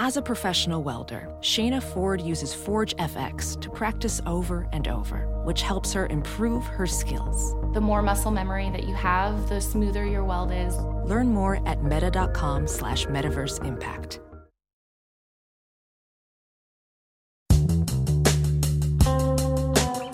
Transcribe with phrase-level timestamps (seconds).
[0.00, 5.62] As a professional welder, Shayna Ford uses Forge FX to practice over and over, which
[5.62, 7.52] helps her improve her skills.
[7.74, 10.76] The more muscle memory that you have, the smoother your weld is.
[11.04, 14.20] Learn more at meta.com slash metaverse impact.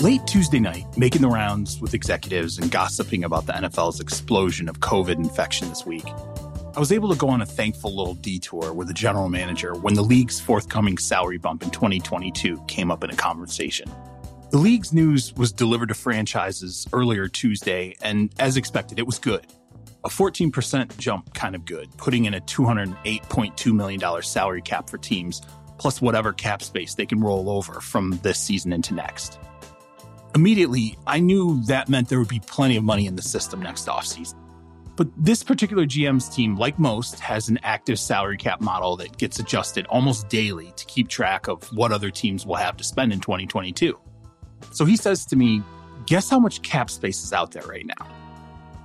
[0.02, 4.80] Late Tuesday night, making the rounds with executives and gossiping about the NFL's explosion of
[4.80, 6.04] COVID infection this week,
[6.76, 9.94] I was able to go on a thankful little detour with the general manager when
[9.94, 13.88] the league's forthcoming salary bump in 2022 came up in a conversation.
[14.50, 19.46] The league's news was delivered to franchises earlier Tuesday, and as expected, it was good.
[20.04, 25.42] A 14% jump, kind of good, putting in a $208.2 million salary cap for teams,
[25.78, 29.38] plus whatever cap space they can roll over from this season into next.
[30.34, 33.86] Immediately, I knew that meant there would be plenty of money in the system next
[33.86, 34.43] offseason.
[34.96, 39.40] But this particular GM's team, like most, has an active salary cap model that gets
[39.40, 43.20] adjusted almost daily to keep track of what other teams will have to spend in
[43.20, 43.98] 2022.
[44.70, 45.62] So he says to me,
[46.06, 48.06] Guess how much cap space is out there right now?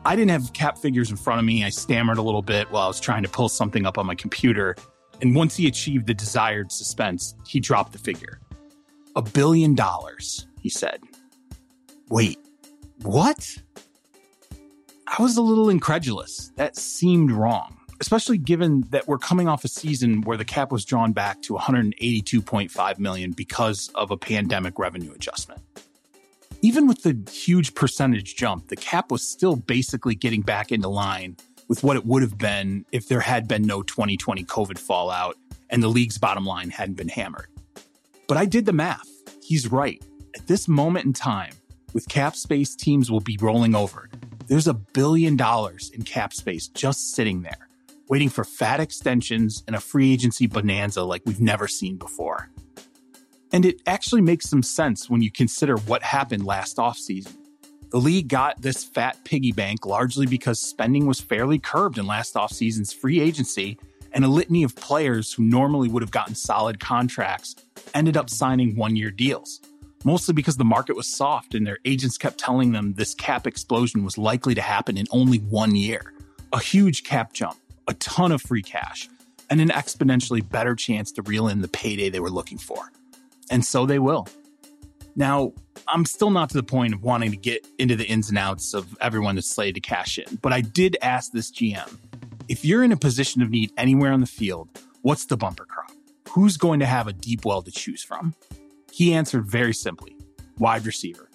[0.06, 1.66] I didn't have cap figures in front of me.
[1.66, 4.16] I stammered a little bit while I was trying to pull something up on my
[4.16, 4.76] computer.
[5.22, 8.40] And once he achieved the desired suspense, he dropped the figure.
[9.18, 11.02] A billion dollars, he said.
[12.10, 12.40] Wait,
[13.02, 13.46] what?
[15.18, 16.52] I was a little incredulous.
[16.56, 20.86] That seemed wrong, especially given that we're coming off a season where the cap was
[20.86, 25.62] drawn back to 182.5 million because of a pandemic revenue adjustment.
[26.62, 31.38] Even with the huge percentage jump, the cap was still basically getting back into line
[31.68, 35.38] with what it would have been if there had been no 2020 COVID fallout
[35.72, 37.48] and the league's bottom line hadn't been hammered.
[38.28, 39.10] But I did the math.
[39.42, 40.04] He's right.
[40.36, 41.54] At this moment in time,
[41.94, 44.08] with cap space, teams will be rolling over
[44.50, 47.70] there's a billion dollars in cap space just sitting there,
[48.10, 52.50] waiting for fat extensions and a free agency bonanza like we've never seen before.
[53.54, 57.36] And it actually makes some sense when you consider what happened last offseason.
[57.92, 62.34] The league got this fat piggy bank largely because spending was fairly curbed in last
[62.34, 63.78] offseason's free agency,
[64.14, 67.56] and a litany of players who normally would have gotten solid contracts
[67.94, 69.62] ended up signing one year deals
[70.04, 74.04] mostly because the market was soft and their agents kept telling them this cap explosion
[74.04, 76.14] was likely to happen in only one year.
[76.54, 79.10] A huge cap jump, a ton of free cash,
[79.50, 82.92] and an exponentially better chance to reel in the payday they were looking for.
[83.52, 84.28] And so they will.
[85.16, 85.54] Now,
[85.88, 88.74] I'm still not to the point of wanting to get into the ins and outs
[88.74, 91.98] of everyone that's slated to cash in, but I did ask this GM
[92.48, 94.70] if you're in a position of need anywhere on the field,
[95.04, 95.92] what's the bumper crop?
[96.30, 98.34] Who's going to have a deep well to choose from?
[98.92, 100.16] He answered very simply
[100.58, 101.30] wide receiver,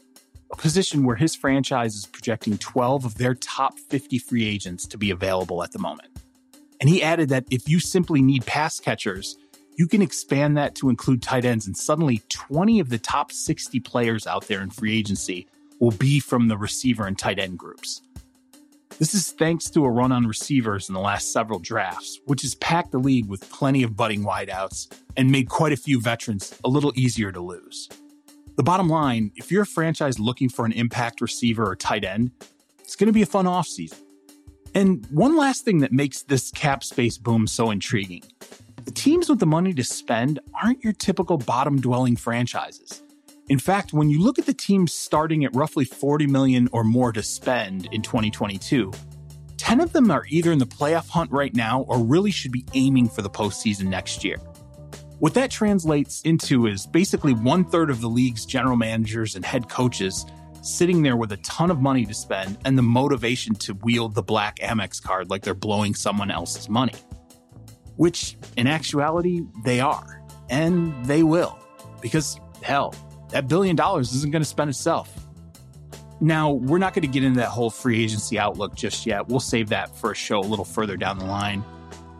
[0.53, 4.99] a position where his franchise is projecting 12 of their top 50 free agents to
[4.99, 6.11] be available at the moment.
[6.81, 9.39] And he added that if you simply need pass catchers,
[9.77, 13.81] you can expand that to include tight ends, and suddenly 20 of the top 60
[13.81, 15.49] players out there in free agency
[15.81, 18.03] will be from the receiver and tight end groups.
[18.99, 22.55] This is thanks to a run on receivers in the last several drafts, which has
[22.55, 26.69] packed the league with plenty of budding wideouts and made quite a few veterans a
[26.69, 27.89] little easier to lose.
[28.57, 32.31] The bottom line if you're a franchise looking for an impact receiver or tight end,
[32.81, 34.01] it's going to be a fun offseason.
[34.75, 38.23] And one last thing that makes this cap space boom so intriguing
[38.85, 43.03] the teams with the money to spend aren't your typical bottom dwelling franchises.
[43.49, 47.13] In fact, when you look at the teams starting at roughly 40 million or more
[47.13, 48.91] to spend in 2022,
[49.59, 52.65] 10 of them are either in the playoff hunt right now or really should be
[52.73, 54.39] aiming for the postseason next year.
[55.19, 59.69] What that translates into is basically one third of the league's general managers and head
[59.69, 60.25] coaches
[60.63, 64.23] sitting there with a ton of money to spend and the motivation to wield the
[64.23, 66.95] black Amex card like they're blowing someone else's money.
[67.97, 70.23] Which, in actuality, they are.
[70.49, 71.59] And they will.
[72.01, 72.95] Because, hell,
[73.31, 75.13] that billion dollars isn't going to spend itself.
[76.21, 79.29] Now, we're not going to get into that whole free agency outlook just yet.
[79.29, 81.65] We'll save that for a show a little further down the line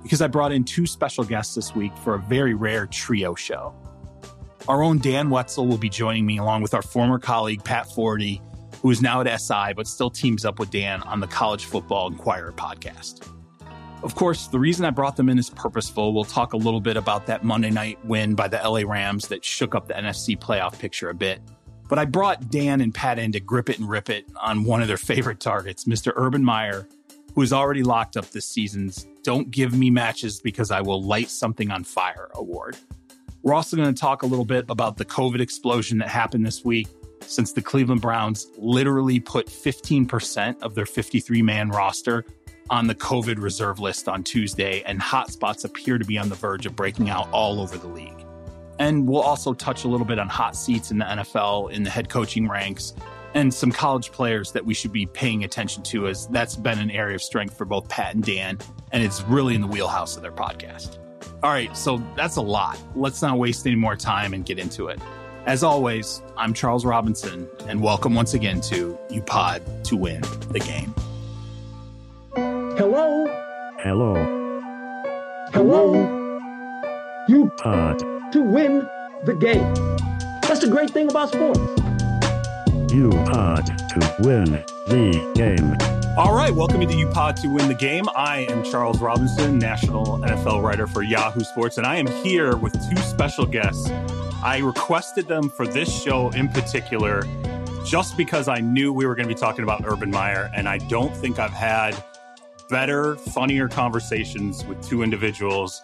[0.03, 3.75] because I brought in two special guests this week for a very rare trio show.
[4.69, 8.41] Our own Dan Wetzel will be joining me along with our former colleague Pat Forde,
[8.83, 12.09] who is now at SI but still teams up with Dan on the College Football
[12.09, 13.29] Enquirer podcast.
[14.05, 16.13] Of course, the reason I brought them in is purposeful.
[16.13, 19.43] We'll talk a little bit about that Monday night win by the LA Rams that
[19.43, 21.41] shook up the NFC playoff picture a bit.
[21.89, 24.83] But I brought Dan and Pat in to grip it and rip it on one
[24.83, 26.13] of their favorite targets, Mr.
[26.17, 26.87] Urban Meyer,
[27.35, 31.31] who is already locked up this season's Don't Give Me Matches Because I Will Light
[31.31, 32.77] Something on Fire award.
[33.43, 36.63] We're also going to talk a little bit about the COVID explosion that happened this
[36.63, 36.89] week
[37.23, 42.27] since the Cleveland Browns literally put 15% of their 53 man roster
[42.71, 46.67] on the COVID reserve list on Tuesday, and hotspots appear to be on the verge
[46.67, 48.25] of breaking out all over the league.
[48.79, 51.91] And we'll also touch a little bit on hot seats in the NFL, in the
[51.91, 52.95] head coaching ranks,
[53.35, 56.91] and some college players that we should be paying attention to, as that's been an
[56.91, 58.59] area of strength for both Pat and Dan,
[58.93, 60.99] and it's really in the wheelhouse of their podcast.
[61.43, 62.79] All right, so that's a lot.
[62.95, 65.01] Let's not waste any more time and get into it.
[65.47, 70.61] As always, I'm Charles Robinson, and welcome once again to You Pod to win the
[70.61, 70.95] game.
[72.77, 73.25] Hello?
[73.79, 74.15] Hello.
[75.53, 75.93] Hello?
[77.29, 78.01] You Pod.
[78.33, 78.89] to win
[79.25, 79.73] the game.
[80.43, 81.61] That's the great thing about sports.
[82.93, 84.51] You pod to win
[84.89, 85.77] the game.
[86.19, 88.07] All right, welcome to UPod to win the game.
[88.17, 92.73] I am Charles Robinson, national NFL writer for Yahoo Sports, and I am here with
[92.91, 93.89] two special guests.
[94.43, 97.23] I requested them for this show in particular
[97.85, 100.79] just because I knew we were going to be talking about Urban Meyer, and I
[100.79, 101.95] don't think I've had
[102.69, 105.83] better, funnier conversations with two individuals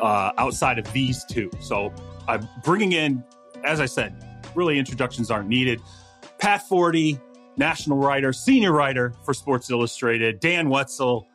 [0.00, 1.50] uh, outside of these two.
[1.60, 1.92] So
[2.28, 3.24] I'm bringing in,
[3.64, 4.14] as I said,
[4.54, 5.80] really introductions aren't needed.
[6.38, 7.20] Pat Forde,
[7.56, 11.26] national writer, senior writer for Sports Illustrated, Dan Wetzel,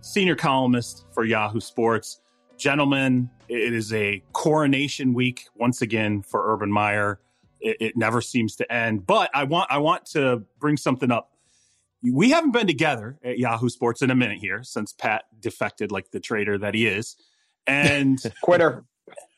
[0.00, 2.20] senior columnist for Yahoo Sports.
[2.56, 7.18] Gentlemen, it is a coronation week once again for Urban Meyer.
[7.60, 9.06] It, it never seems to end.
[9.06, 11.31] But I want I want to bring something up
[12.02, 16.10] we haven't been together at Yahoo Sports in a minute here since Pat defected like
[16.10, 17.16] the traitor that he is.
[17.66, 18.84] And quitter.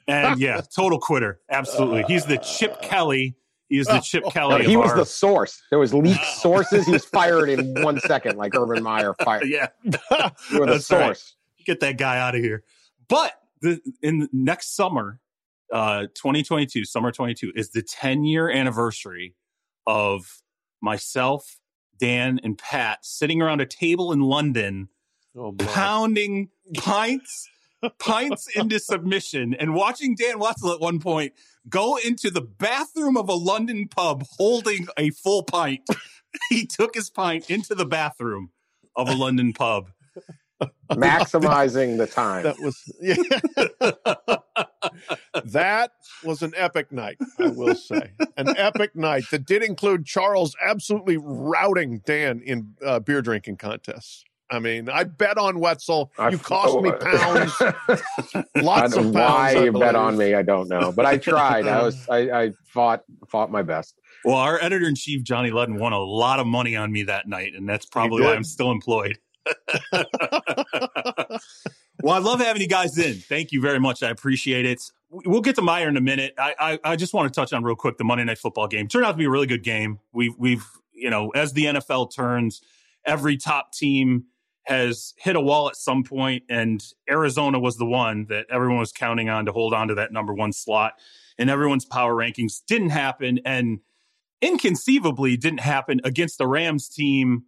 [0.09, 1.41] And yeah, total quitter.
[1.51, 2.05] Absolutely.
[2.05, 3.37] He's the Chip Kelly.
[3.69, 4.65] He is the Chip Kelly.
[4.65, 5.61] He was our, the source.
[5.71, 6.87] There was leaked sources.
[6.87, 9.49] He was fired in one second, like Urban Meyer fired.
[9.49, 9.69] Yeah.
[9.83, 9.91] You
[10.59, 11.07] were the That's right.
[11.07, 11.37] source.
[11.67, 12.63] Get that guy out of here.
[13.09, 15.21] But the, in the next summer,
[15.73, 19.35] uh, 2022, summer 22, is the 10 year anniversary
[19.87, 20.43] of
[20.81, 21.59] myself,
[21.99, 24.89] Dan, and Pat sitting around a table in London
[25.37, 27.49] Oh, pounding pints,
[27.99, 31.33] pints into submission, and watching Dan Wetzel at one point
[31.69, 35.81] go into the bathroom of a London pub holding a full pint.
[36.51, 38.51] he took his pint into the bathroom
[38.95, 39.91] of a London pub.
[40.91, 42.45] Maximizing the time.
[42.45, 43.17] That was yeah.
[45.45, 45.93] that
[46.23, 48.13] was an epic night, I will say.
[48.37, 54.25] An epic night that did include Charles absolutely routing Dan in uh, beer drinking contests.
[54.51, 56.13] I mean, I bet on Wetzel.
[56.19, 59.15] I- You cost me pounds, I lots don't of pounds.
[59.15, 60.93] why I you bet on me, I don't know.
[60.93, 61.67] But I tried.
[61.67, 63.99] I was I, I fought fought my best.
[64.25, 67.27] Well, our editor in chief, Johnny Ludden, won a lot of money on me that
[67.27, 68.35] night, and that's probably why.
[68.35, 69.19] I'm still employed.
[72.03, 73.15] Well, I love having you guys in.
[73.15, 74.03] Thank you very much.
[74.03, 74.83] I appreciate it.
[75.11, 76.35] We'll get to Meyer in a minute.
[76.39, 78.89] I, I, I just want to touch on real quick the Monday Night Football game.
[78.89, 80.01] Turned out to be a really good game.
[80.13, 82.63] We've, we've, you know, as the NFL turns,
[83.05, 84.25] every top team
[84.65, 88.93] has hit a wall at some point, and Arizona was the one that everyone was
[88.93, 90.95] counting on to hold on to that number one slot.
[91.39, 93.81] And everyone's power rankings didn't happen, and
[94.41, 97.45] inconceivably didn't happen against the Rams team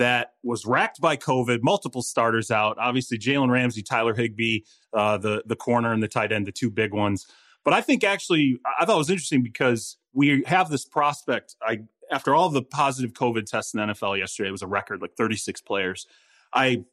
[0.00, 2.78] that was racked by COVID, multiple starters out.
[2.78, 4.60] Obviously, Jalen Ramsey, Tyler Higbee,
[4.94, 7.26] uh, the the corner and the tight end, the two big ones.
[7.64, 11.54] But I think actually, I thought it was interesting because we have this prospect.
[11.62, 11.80] I
[12.10, 15.14] after all the positive COVID tests in the NFL yesterday, it was a record, like
[15.16, 16.06] 36 players.
[16.52, 16.84] I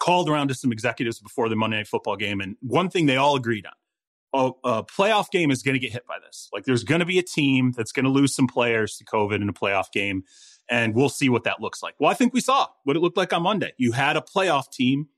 [0.00, 3.16] called around to some executives before the Monday Night Football game, and one thing they
[3.16, 6.48] all agreed on: a, a playoff game is going to get hit by this.
[6.52, 9.42] Like, there's going to be a team that's going to lose some players to COVID
[9.42, 10.22] in a playoff game,
[10.68, 11.94] and we'll see what that looks like.
[11.98, 13.72] Well, I think we saw what it looked like on Monday.
[13.76, 15.08] You had a playoff team.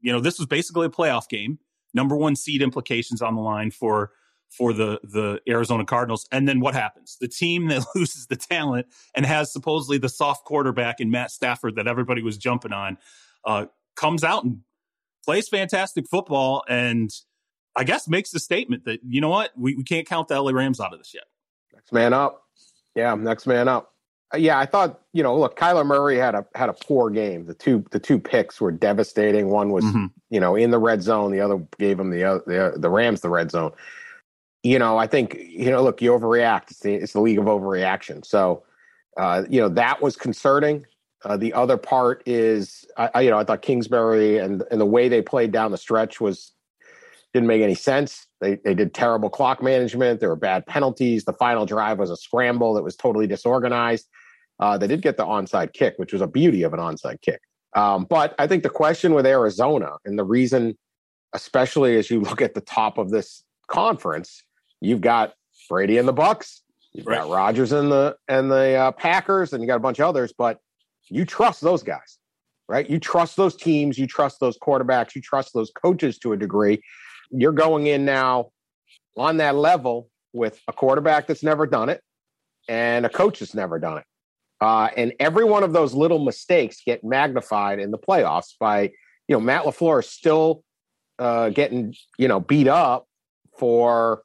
[0.00, 1.58] You know, this was basically a playoff game.
[1.92, 4.10] Number one seed implications on the line for
[4.50, 6.26] for the the Arizona Cardinals.
[6.32, 7.16] And then what happens?
[7.20, 11.76] The team that loses the talent and has supposedly the soft quarterback in Matt Stafford
[11.76, 12.98] that everybody was jumping on
[13.44, 14.60] uh, comes out and
[15.24, 17.10] plays fantastic football and
[17.76, 20.52] I guess makes the statement that you know what we, we can't count the LA
[20.52, 21.24] Rams out of this yet.
[21.72, 22.42] Next man up.
[22.94, 23.93] Yeah, next man up.
[24.34, 25.36] Uh, Yeah, I thought you know.
[25.38, 27.46] Look, Kyler Murray had a had a poor game.
[27.46, 29.48] The two the two picks were devastating.
[29.48, 30.10] One was Mhm.
[30.30, 31.30] you know in the red zone.
[31.30, 33.72] The other gave him the the the Rams the red zone.
[34.62, 35.82] You know, I think you know.
[35.82, 36.70] Look, you overreact.
[36.70, 38.24] It's the it's the league of overreaction.
[38.24, 38.64] So,
[39.16, 40.86] uh, you know that was concerning.
[41.24, 44.86] Uh, the other part is, I, I you know I thought Kingsbury and and the
[44.86, 46.52] way they played down the stretch was
[47.32, 48.26] didn't make any sense.
[48.40, 50.20] They they did terrible clock management.
[50.20, 51.24] There were bad penalties.
[51.24, 54.08] The final drive was a scramble that was totally disorganized.
[54.60, 57.40] Uh, they did get the onside kick, which was a beauty of an onside kick.
[57.74, 60.78] Um, but I think the question with Arizona and the reason,
[61.32, 64.42] especially as you look at the top of this conference,
[64.80, 65.34] you've got
[65.68, 69.66] Brady and the Bucks, you've got Rodgers and the and the uh, Packers, and you
[69.66, 70.32] got a bunch of others.
[70.36, 70.58] But
[71.08, 72.18] you trust those guys.
[72.68, 72.88] right?
[72.88, 76.80] You trust those teams, you trust those quarterbacks, you trust those coaches to a degree.
[77.30, 78.50] You're going in now
[79.16, 82.00] on that level with a quarterback that's never done it
[82.68, 84.04] and a coach that's never done it.
[84.64, 88.84] Uh, and every one of those little mistakes get magnified in the playoffs by,
[89.28, 90.64] you know, Matt LaFleur is still
[91.18, 93.06] uh, getting, you know, beat up
[93.58, 94.22] for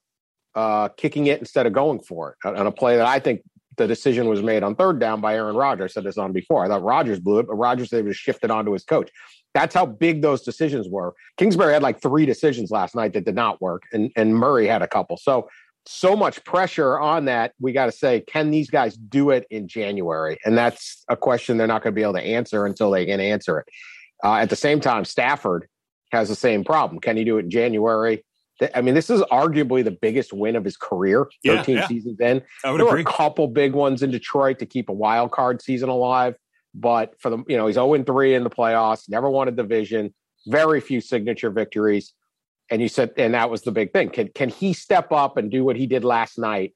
[0.55, 3.41] uh, kicking it instead of going for it on a play that I think
[3.75, 5.91] the decision was made on third down by Aaron Rodgers.
[5.91, 6.63] I said this on before.
[6.63, 9.10] I thought Rodgers blew it, but Rodgers able to shift it onto his coach.
[9.53, 11.15] That's how big those decisions were.
[11.36, 14.81] Kingsbury had like three decisions last night that did not work, and and Murray had
[14.81, 15.17] a couple.
[15.17, 15.50] So
[15.91, 17.53] so much pressure on that.
[17.60, 20.38] We got to say, can these guys do it in January?
[20.46, 23.19] And that's a question they're not going to be able to answer until they can
[23.19, 23.67] answer it.
[24.24, 25.67] Uh, at the same time, Stafford
[26.12, 27.00] has the same problem.
[27.00, 28.24] Can he do it in January?
[28.75, 31.88] I mean, this is arguably the biggest win of his career, 13 yeah, yeah.
[31.88, 32.43] seasons in.
[32.63, 32.84] there agree.
[32.84, 36.36] were a couple big ones in Detroit to keep a wild card season alive.
[36.75, 40.13] But for the, you know, he's 0 3 in the playoffs, never won a division,
[40.46, 42.13] very few signature victories.
[42.72, 44.10] And you said, and that was the big thing.
[44.10, 46.74] Can can he step up and do what he did last night?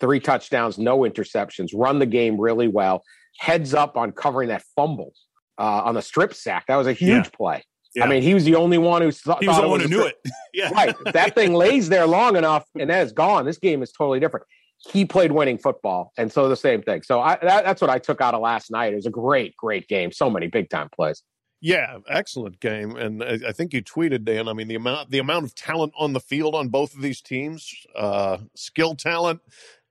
[0.00, 3.02] Three touchdowns, no interceptions, run the game really well,
[3.38, 5.12] heads up on covering that fumble
[5.58, 6.66] uh, on the strip sack.
[6.68, 7.36] That was a huge yeah.
[7.36, 7.64] play.
[7.94, 8.04] Yeah.
[8.04, 10.06] I mean, he was the only one who thought he was the one who knew
[10.06, 10.16] it.
[10.54, 10.94] yeah, right.
[11.12, 13.44] That thing lays there long enough, and that is gone.
[13.44, 14.46] This game is totally different.
[14.78, 17.02] He played winning football, and so the same thing.
[17.02, 18.92] So I, that, that's what I took out of last night.
[18.92, 20.12] It was a great, great game.
[20.12, 21.22] So many big time plays.
[21.62, 24.48] Yeah, excellent game, and I, I, think you tweeted Dan.
[24.48, 27.20] I mean, the amount the amount of talent on the field on both of these
[27.20, 29.42] teams, uh, skill talent,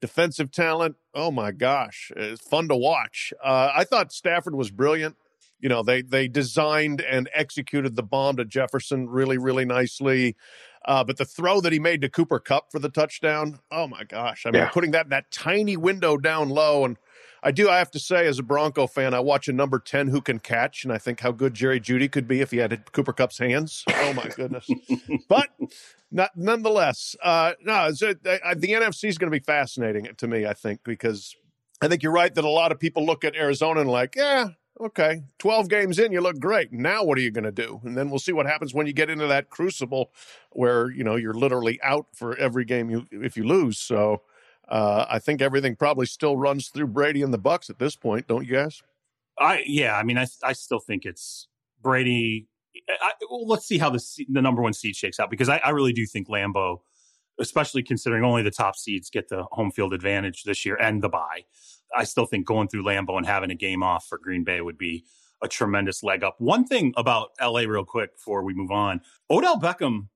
[0.02, 0.96] defensive talent.
[1.14, 3.34] Oh my gosh, it's fun to watch.
[3.44, 5.16] Uh, I thought Stafford was brilliant.
[5.60, 10.36] You know, they they designed and executed the bomb to Jefferson really, really nicely.
[10.86, 14.06] Uh, but the throw that he made to Cooper Kupp for the touchdown, oh my
[14.06, 14.46] gosh!
[14.48, 14.70] I mean, yeah.
[14.70, 16.98] putting that that tiny window down low and
[17.42, 17.70] I do.
[17.70, 20.40] I have to say, as a Bronco fan, I watch a number ten who can
[20.40, 23.38] catch, and I think how good Jerry Jeudy could be if he had Cooper Kupp's
[23.38, 23.84] hands.
[23.90, 24.68] Oh my goodness!
[25.30, 25.50] but
[26.12, 27.90] not nonetheless, uh, no.
[27.90, 30.46] It, uh, the NFC is going to be fascinating to me.
[30.46, 31.36] I think because
[31.82, 34.50] I think you're right that a lot of people look at Arizona and like, yeah,
[34.82, 36.72] okay, 12 games in, you look great.
[36.74, 37.80] Now what are you going to do?
[37.84, 40.12] And then we'll see what happens when you get into that crucible
[40.52, 43.78] where, you know, you're literally out for every game you if you lose.
[43.78, 44.24] So
[44.70, 48.28] uh, I think everything probably still runs through Brady and the Bucks at this point,
[48.28, 48.82] don't you guys?
[49.38, 51.48] I yeah, I mean, I I still think it's
[51.82, 52.48] Brady.
[53.02, 55.70] I, well, let's see how the the number one seed shakes out because I, I
[55.70, 56.78] really do think Lambeau,
[57.40, 61.10] especially considering only the top seeds get the home field advantage this year and the
[61.10, 61.46] bye.
[61.96, 64.78] I still think going through Lambeau and having a game off for Green Bay would
[64.78, 65.06] be
[65.42, 66.36] a tremendous leg up.
[66.40, 70.10] One thing about LA, real quick, before we move on, Odell Beckham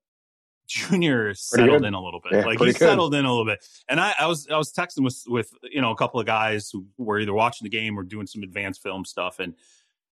[0.73, 2.33] Junior settled in a little bit.
[2.33, 2.77] Yeah, like he good.
[2.77, 3.65] settled in a little bit.
[3.87, 6.69] And I, I, was I was texting with with you know a couple of guys
[6.71, 9.39] who were either watching the game or doing some advanced film stuff.
[9.39, 9.53] And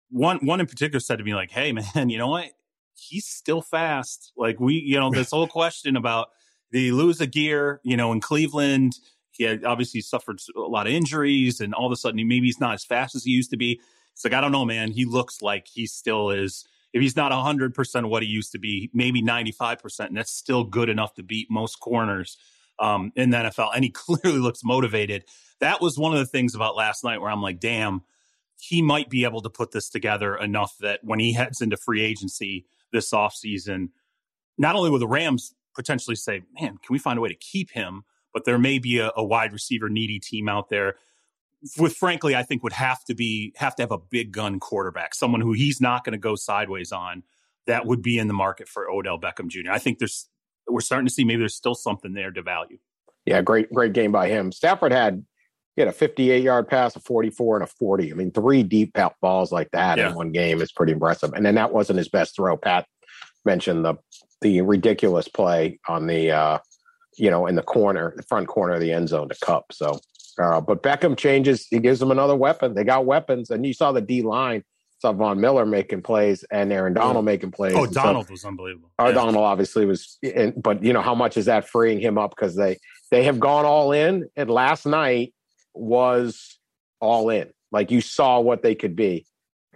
[0.10, 2.52] one one in particular said to me like, "Hey man, you know what?
[2.94, 4.32] He's still fast.
[4.38, 6.30] Like we, you know, this whole question about
[6.72, 7.82] did he lose a gear?
[7.84, 8.94] You know, in Cleveland,
[9.32, 12.60] he had obviously suffered a lot of injuries, and all of a sudden, maybe he's
[12.60, 13.82] not as fast as he used to be.
[14.14, 14.92] It's like I don't know, man.
[14.92, 18.90] He looks like he still is." If he's not 100% what he used to be,
[18.94, 22.38] maybe 95%, and that's still good enough to beat most corners
[22.80, 23.72] um, in the NFL.
[23.74, 25.24] And he clearly looks motivated.
[25.60, 28.02] That was one of the things about last night where I'm like, damn,
[28.60, 32.02] he might be able to put this together enough that when he heads into free
[32.02, 33.90] agency this offseason,
[34.58, 37.72] not only will the Rams potentially say, man, can we find a way to keep
[37.72, 38.04] him?
[38.34, 40.96] But there may be a, a wide receiver needy team out there
[41.78, 45.14] with frankly, I think would have to be have to have a big gun quarterback,
[45.14, 47.24] someone who he's not going to go sideways on.
[47.68, 49.72] That would be in the market for Odell Beckham Jr.
[49.72, 50.28] I think there's
[50.68, 52.80] we're starting to see maybe there's still something there to value.
[53.26, 54.52] Yeah, great great game by him.
[54.52, 55.24] Stafford had
[55.76, 58.12] he had a 58 yard pass, a 44, and a 40.
[58.12, 60.10] I mean, three deep balls like that yeah.
[60.10, 61.32] in one game is pretty impressive.
[61.34, 62.58] And then that wasn't his best throw.
[62.58, 62.88] Pat
[63.46, 63.96] mentioned the
[64.42, 66.60] the ridiculous play on the uh,
[67.18, 69.72] you know in the corner, the front corner of the end zone to Kupp.
[69.72, 70.00] So
[70.40, 71.68] uh, but Beckham changes.
[71.70, 72.74] He gives them another weapon.
[72.74, 74.64] They got weapons, and you saw the D line.
[75.00, 77.74] Saw Von Miller making plays and Aaron Donald making plays.
[77.76, 78.92] Oh, Donald so, was unbelievable.
[79.00, 79.14] Our yeah.
[79.16, 82.56] Donald obviously was, in, but you know how much is that freeing him up because
[82.56, 82.78] they
[83.10, 85.34] they have gone all in, and last night
[85.74, 86.60] was
[87.00, 87.50] all in.
[87.72, 89.26] Like you saw what they could be.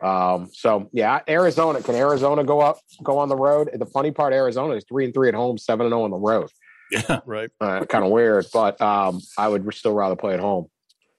[0.01, 3.69] Um, so yeah, Arizona can Arizona go up, go on the road.
[3.73, 6.11] The funny part, Arizona is three and three at home, seven and zero oh on
[6.11, 6.49] the road.
[6.91, 7.49] Yeah, right.
[7.59, 10.67] Uh, kind of weird, but um, I would still rather play at home.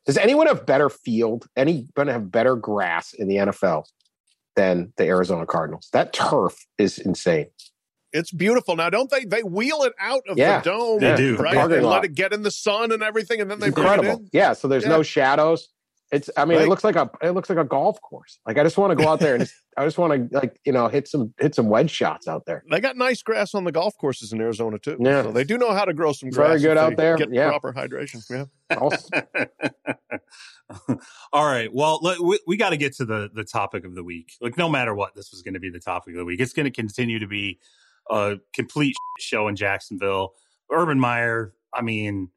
[0.06, 1.46] Does anyone have better field?
[1.56, 3.84] Anyone have better grass in the NFL
[4.54, 5.88] than the Arizona Cardinals?
[5.92, 7.46] That turf is insane.
[8.12, 8.76] It's beautiful.
[8.76, 9.24] Now, don't they?
[9.24, 11.00] They wheel it out of yeah, the dome.
[11.00, 11.56] They do, right?
[11.56, 14.02] And let it get in the sun and everything, and then they incredible.
[14.02, 14.28] bring it in.
[14.32, 14.90] Yeah, so there's yeah.
[14.90, 15.68] no shadows.
[16.16, 16.30] It's.
[16.36, 16.66] I mean, Right.
[16.66, 17.10] it looks like a.
[17.22, 18.38] It looks like a golf course.
[18.46, 19.54] Like I just want to go out there and just.
[19.78, 22.64] I just want to like you know hit some hit some wedge shots out there.
[22.70, 24.96] They got nice grass on the golf courses in Arizona too.
[24.98, 25.22] Yeah.
[25.22, 26.62] So they do know how to grow some Very grass.
[26.62, 27.16] good out there.
[27.16, 27.48] Get Yeah.
[27.50, 28.22] proper hydration.
[28.30, 28.76] Yeah.
[28.78, 29.08] Also,
[31.32, 31.72] All right.
[31.72, 34.32] Well, let, we, we got to get to the the topic of the week.
[34.40, 36.40] Like, no matter what, this was going to be the topic of the week.
[36.40, 37.58] It's going to continue to be
[38.10, 40.32] a complete show in Jacksonville.
[40.72, 41.52] Urban Meyer.
[41.74, 42.30] I mean,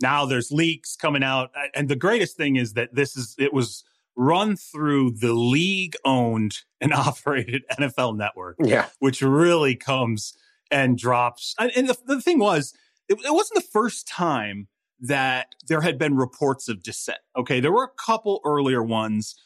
[0.00, 3.84] now there's leaks coming out, and the greatest thing is that this is it was
[4.16, 8.86] run through the league owned and operated NFL network yeah.
[8.98, 10.34] which really comes
[10.70, 11.54] and drops.
[11.58, 12.74] And, the, the thing was,
[13.08, 14.68] it, it wasn't the first time
[15.00, 17.18] that there had been reports of dissent.
[17.36, 19.36] Okay, there were a couple earlier ones,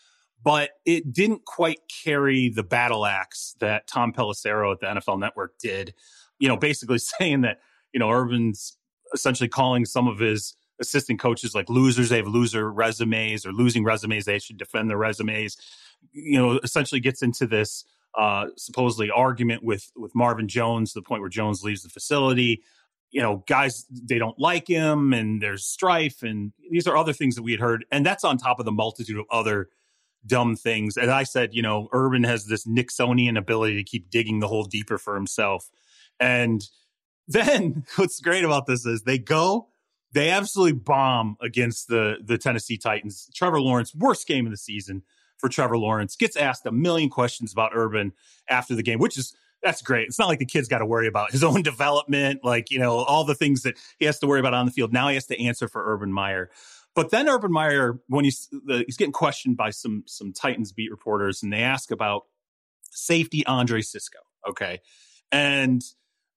[0.42, 5.59] but it didn't quite carry the battle axe that Tom Pelissero at the NFL Network
[5.59, 5.92] did.
[6.38, 7.59] You know, basically saying that
[7.92, 8.76] you know Urban's
[9.14, 12.09] essentially calling some of his assistant coaches like losers.
[12.09, 14.25] They have loser resumes or losing resumes.
[14.25, 15.57] They should defend their resumes.
[16.12, 17.85] You know, essentially gets into this
[18.19, 22.62] uh, supposedly argument with with Marvin Jones to the point where Jones leaves the facility.
[23.11, 27.37] You know, guys they don't like him, and there's strife, and these are other things
[27.37, 29.69] that we had heard, and that's on top of the multitude of other
[30.26, 30.97] dumb things.
[30.97, 34.64] And I said, you know, Urban has this Nixonian ability to keep digging the hole
[34.64, 35.71] deeper for himself,
[36.19, 36.62] and
[37.30, 39.68] then what's great about this is they go.
[40.12, 43.30] They absolutely bomb against the the Tennessee Titans.
[43.34, 45.02] Trevor Lawrence, worst game of the season
[45.38, 46.16] for Trevor Lawrence.
[46.16, 48.12] Gets asked a million questions about Urban
[48.49, 50.06] after the game, which is that's great.
[50.08, 52.99] It's not like the kid's got to worry about his own development, like, you know,
[52.99, 54.92] all the things that he has to worry about on the field.
[54.92, 56.50] Now he has to answer for Urban Meyer.
[56.94, 60.90] But then Urban Meyer, when he's the, he's getting questioned by some some Titans beat
[60.90, 62.22] reporters, and they ask about
[62.90, 64.18] safety Andre Cisco.
[64.49, 64.80] Okay.
[65.30, 65.82] And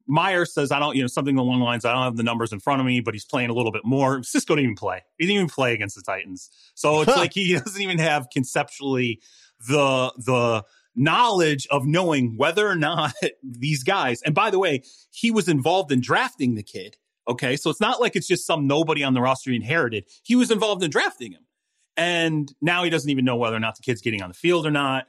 [0.07, 2.51] Meyer says, I don't, you know, something along the lines, I don't have the numbers
[2.51, 4.22] in front of me, but he's playing a little bit more.
[4.24, 5.01] Cisco didn't even play.
[5.17, 6.50] He didn't even play against the Titans.
[6.75, 9.22] So it's like he doesn't even have conceptually
[9.67, 10.63] the the
[10.95, 15.91] knowledge of knowing whether or not these guys, and by the way, he was involved
[15.91, 16.98] in drafting the kid.
[17.27, 17.55] Okay.
[17.55, 20.05] So it's not like it's just some nobody on the roster he inherited.
[20.24, 21.46] He was involved in drafting him.
[21.96, 24.66] And now he doesn't even know whether or not the kid's getting on the field
[24.66, 25.05] or not.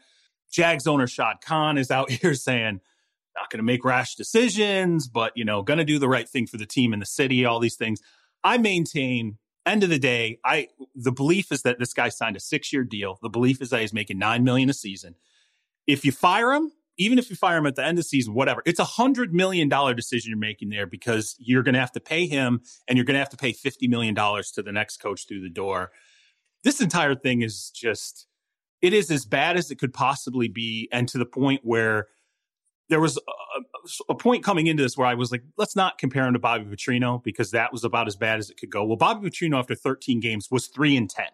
[0.51, 2.81] Jags owner Shad Khan is out here saying,
[3.37, 6.47] not going to make rash decisions, but you know, going to do the right thing
[6.47, 8.01] for the team and the city, all these things.
[8.43, 12.41] I maintain end of the day, I the belief is that this guy signed a
[12.41, 13.19] 6-year deal.
[13.23, 15.15] The belief is that he's making 9 million a season.
[15.87, 18.35] If you fire him, even if you fire him at the end of the season,
[18.35, 21.93] whatever, it's a hundred million dollar decision you're making there because you're going to have
[21.93, 24.99] to pay him and you're going to have to pay $50 million to the next
[24.99, 25.91] coach through the door.
[26.63, 28.27] This entire thing is just,
[28.81, 30.89] it is as bad as it could possibly be.
[30.93, 32.09] And to the point where
[32.89, 36.27] there was a, a point coming into this where I was like, let's not compare
[36.27, 38.85] him to Bobby Petrino because that was about as bad as it could go.
[38.85, 41.27] Well, Bobby Petrino after 13 games was three and 10.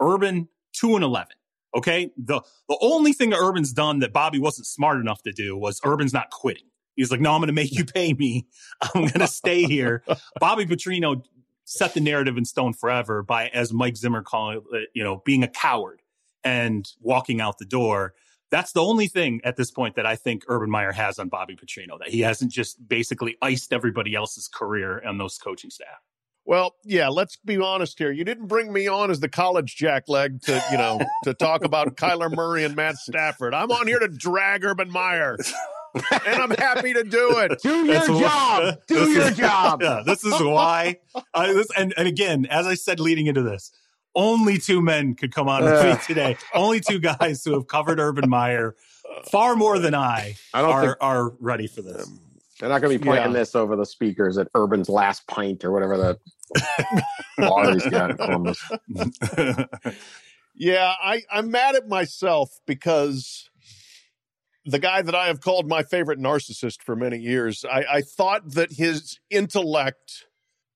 [0.00, 1.28] Urban, two and 11.
[1.74, 2.10] Okay.
[2.16, 5.80] The, the only thing that Urban's done that Bobby wasn't smart enough to do was
[5.84, 6.64] Urban's not quitting.
[6.96, 8.46] He's like, no, I'm going to make you pay me.
[8.82, 10.02] I'm going to stay here.
[10.38, 11.24] Bobby Petrino
[11.64, 15.42] set the narrative in stone forever by, as Mike Zimmer called it, you know, being
[15.42, 16.02] a coward
[16.44, 18.14] and walking out the door.
[18.52, 21.56] That's the only thing at this point that I think Urban Meyer has on Bobby
[21.56, 25.98] Petrino, that he hasn't just basically iced everybody else's career on those coaching staff.
[26.44, 28.12] Well, yeah, let's be honest here.
[28.12, 31.96] You didn't bring me on as the college jackleg to, you know, to talk about
[31.96, 33.54] Kyler Murray and Matt Stafford.
[33.54, 35.36] I'm on here to drag Urban Meyer.
[35.94, 37.58] and I'm happy to do it.
[37.62, 38.74] Do your That's wh- job.
[38.88, 39.82] Do this your is- job.
[39.82, 40.98] Yeah, this is why.
[41.34, 43.70] I, this, and, and again, as I said leading into this,
[44.14, 46.36] only two men could come on with me today.
[46.54, 48.74] Only two guys who have covered Urban Meyer
[49.30, 52.06] far more than I, I don't are, think are ready for this.
[52.06, 52.20] Um,
[52.60, 53.38] they're not going to be playing Yeah.
[53.38, 56.18] this over the speakers at Urban's Last Pint or whatever the
[57.38, 58.70] bar he's got in Columbus.
[60.54, 63.48] Yeah, I, I'm mad at myself because
[64.66, 68.50] the guy that I have called my favorite narcissist for many years, I, I thought
[68.52, 70.26] that his intellect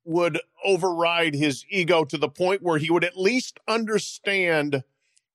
[0.07, 4.85] would override his ego to the point where he would at least understand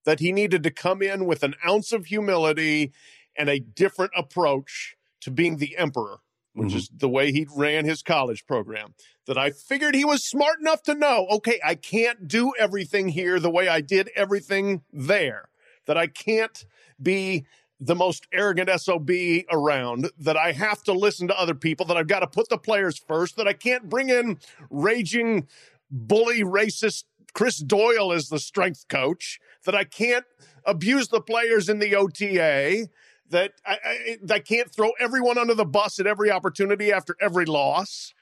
[0.06, 2.92] that he needed to come in with an ounce of humility
[3.36, 6.20] and a different approach to being the emperor,
[6.54, 6.76] which Mhm.
[6.76, 8.96] is the way he ran his college program.
[9.28, 13.40] That I figured he was smart enough to know, okay, I can't do everything here
[13.40, 15.50] the way I did everything there.
[15.86, 16.66] That I can't
[17.02, 17.46] be
[17.82, 19.10] the most arrogant SOB
[19.52, 22.58] around, that I have to listen to other people, that I've got to put the
[22.58, 24.38] players first, that I can't bring in
[24.70, 25.48] raging,
[25.90, 30.26] bully, racist Chris Doyle as the strength coach, that I can't
[30.64, 32.88] abuse the players in the OTA,
[33.32, 37.46] that I, I, I can't throw everyone under the bus at every opportunity after every
[37.46, 38.14] loss.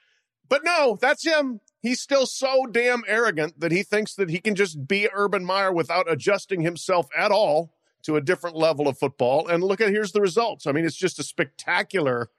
[0.48, 1.60] But no, that's him.
[1.82, 5.72] He's still so damn arrogant that he thinks that he can just be Urban Meyer
[5.72, 9.48] without adjusting himself at all to a different level of football.
[9.48, 10.66] And look at here's the results.
[10.66, 12.30] I mean, it's just a spectacular,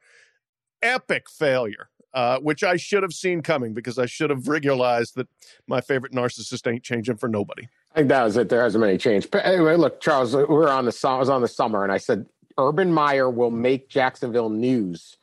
[0.82, 5.28] epic failure, uh, which I should have seen coming because I should have realized that
[5.67, 7.67] my favorite narcissist ain't changing for nobody.
[7.93, 8.50] I think that was it.
[8.50, 9.30] There hasn't been any change.
[9.30, 11.97] But anyway, look, Charles, we were on the I was on the summer, and I
[11.97, 12.26] said
[12.58, 15.17] Urban Meyer will make Jacksonville news.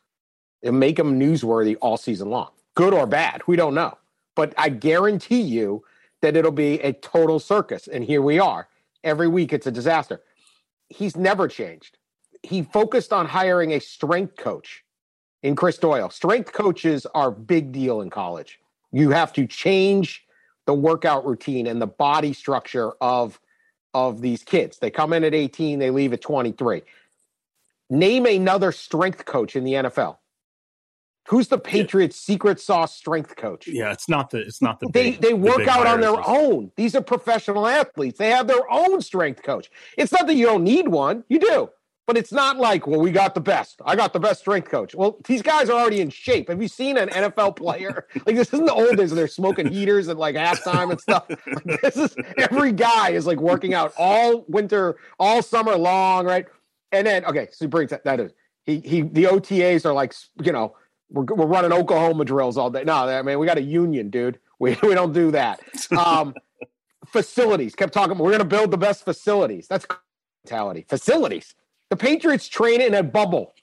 [0.62, 3.42] It'll make them newsworthy all season long, good or bad.
[3.46, 3.96] We don't know,
[4.34, 5.84] but I guarantee you
[6.20, 7.86] that it'll be a total circus.
[7.86, 8.68] And here we are.
[9.04, 10.20] Every week, it's a disaster.
[10.88, 11.98] He's never changed.
[12.42, 14.84] He focused on hiring a strength coach
[15.42, 16.10] in Chris Doyle.
[16.10, 18.58] Strength coaches are big deal in college.
[18.92, 20.24] You have to change
[20.66, 23.40] the workout routine and the body structure of
[23.94, 24.78] of these kids.
[24.78, 26.82] They come in at 18, they leave at 23.
[27.90, 30.18] Name another strength coach in the NFL.
[31.28, 33.68] Who's the Patriots' secret sauce strength coach?
[33.68, 36.26] Yeah, it's not the it's not the they big, they work big out on their
[36.26, 36.72] own.
[36.74, 38.18] These are professional athletes.
[38.18, 39.70] They have their own strength coach.
[39.98, 41.24] It's not that you don't need one.
[41.28, 41.70] You do.
[42.06, 43.82] But it's not like, well, we got the best.
[43.84, 44.94] I got the best strength coach.
[44.94, 46.48] Well, these guys are already in shape.
[46.48, 48.06] Have you seen an NFL player?
[48.26, 51.26] Like this isn't the old days they're smoking heaters at like halftime and stuff.
[51.28, 56.46] Like, this is every guy is like working out all winter, all summer long, right?
[56.90, 58.32] And then okay, so he brings that that is
[58.64, 60.74] he he the OTAs are like you know
[61.10, 62.84] we're we're running Oklahoma drills all day.
[62.84, 64.38] No, I mean we got a union, dude.
[64.60, 65.60] We we don't do that.
[65.96, 66.34] Um,
[67.06, 68.18] facilities kept talking.
[68.18, 69.68] We're going to build the best facilities.
[69.68, 69.86] That's
[70.44, 70.84] mentality.
[70.88, 71.54] Facilities.
[71.90, 73.54] The Patriots train in a bubble.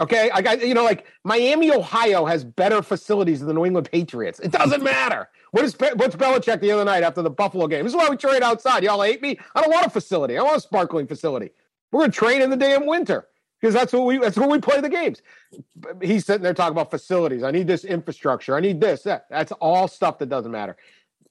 [0.00, 3.90] Okay, I got you know like Miami, Ohio has better facilities than the New England
[3.90, 4.38] Patriots.
[4.38, 5.28] It doesn't matter.
[5.50, 7.82] What is what's Belichick the other night after the Buffalo game?
[7.82, 8.84] This is why we trade outside.
[8.84, 9.36] Y'all hate me.
[9.56, 10.38] I don't want a facility.
[10.38, 11.50] I want a sparkling facility.
[11.90, 13.26] We're going to train in the damn winter
[13.60, 15.22] because that's what we that's what we play the games.
[16.02, 17.42] He's sitting there talking about facilities.
[17.42, 18.56] I need this infrastructure.
[18.56, 19.02] I need this.
[19.02, 19.26] That.
[19.30, 20.76] That's all stuff that doesn't matter.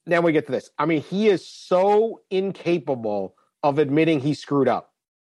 [0.06, 0.70] Then we get to this.
[0.78, 4.94] I mean, he is so incapable of admitting he screwed up.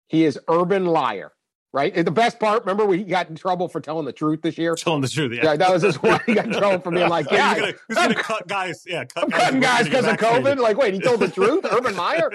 [0.08, 1.34] He is urban liar,
[1.74, 1.92] right?
[1.96, 4.76] And the best part, remember we got in trouble for telling the truth this year?
[4.76, 5.44] Telling the truth, yeah.
[5.44, 8.12] Yeah, that was just why he got in trouble for being like, yeah, who's I'm,
[8.12, 8.84] gonna cut guys?
[8.88, 10.58] Yeah, cut I'm cutting guys because of COVID.
[10.60, 11.66] Like, wait, he told the truth?
[11.72, 12.30] Urban Meyer?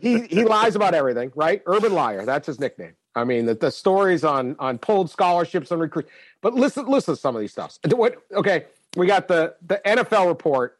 [0.00, 1.62] he he lies about everything, right?
[1.66, 2.26] Urban liar.
[2.26, 2.94] That's his nickname.
[3.14, 6.10] I mean, the, the stories on on pulled scholarships and recruits.
[6.42, 7.78] But listen, listen to some of these stuffs.
[7.86, 8.16] What?
[8.32, 8.64] Okay,
[8.96, 10.78] we got the the NFL report.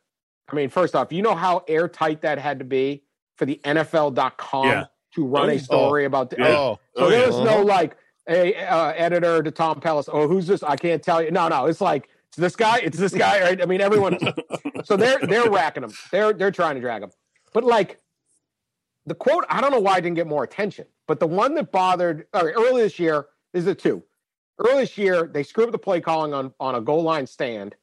[0.49, 3.05] I mean, first off, you know how airtight that had to be
[3.37, 4.85] for the NFL.com Yeah.
[5.15, 6.43] To run a story about the.
[6.47, 7.45] Oh, So Oh, there yeah.
[7.45, 7.97] no like
[8.29, 10.09] a uh, editor to Tom Pellis.
[10.13, 10.63] Oh, who's this?
[10.63, 11.31] I can't tell you.
[11.31, 11.67] No, no.
[11.67, 12.79] It's like it's this guy.
[12.79, 13.41] It's this guy.
[13.43, 13.63] Right?
[13.63, 14.19] I mean, everyone.
[14.85, 15.93] so they're they're racking them.
[16.11, 17.11] They're they're trying to drag them.
[17.53, 18.01] But like
[19.07, 20.87] the quote, I don't know why I didn't get more attention.
[21.07, 24.03] But the one that bothered or early this year is the two.
[24.59, 27.75] Early this year, they screw up the play calling on on a goal line stand,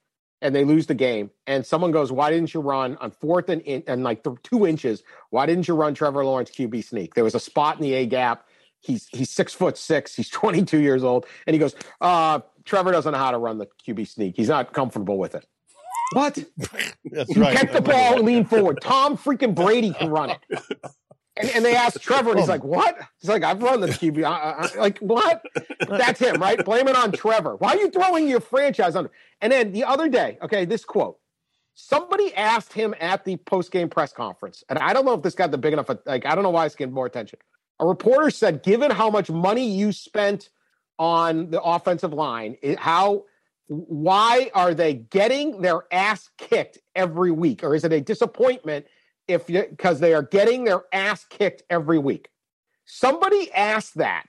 [0.42, 1.30] and they lose the game.
[1.48, 4.66] And someone goes, "Why didn't you run on fourth and in, and like th- two
[4.66, 5.04] inches?
[5.30, 7.14] Why didn't you run Trevor Lawrence QB sneak?
[7.14, 8.46] There was a spot in the A gap.
[8.80, 10.16] He's he's six foot six.
[10.16, 13.68] He's 22 years old, and he goes, uh, Trevor doesn't know how to run the
[13.88, 14.36] QB sneak.
[14.36, 15.46] He's not comfortable with it.
[16.14, 16.38] What?
[17.06, 17.56] That's You right.
[17.58, 18.80] catch the ball lean forward.
[18.82, 20.40] Tom freaking Brady can run it.
[21.42, 22.52] And, and they asked Trevor, and he's oh.
[22.52, 25.44] like, "What?" He's like, "I've run the QB." I, I, like what?
[25.88, 26.64] That's him, right?
[26.64, 27.56] Blame it on Trevor.
[27.58, 29.12] Why are you throwing your franchise under?
[29.42, 31.18] And then the other day, okay, this quote.
[31.74, 35.36] Somebody asked him at the post game press conference, and I don't know if this
[35.36, 35.90] got the big enough.
[36.06, 37.40] Like, I don't know why it's getting more attention.
[37.80, 40.50] A reporter said, "Given how much money you spent
[41.00, 43.24] on the offensive line, it, how
[43.72, 48.86] why are they getting their ass kicked every week or is it a disappointment
[49.32, 52.30] if you because they are getting their ass kicked every week
[52.86, 54.28] somebody asked that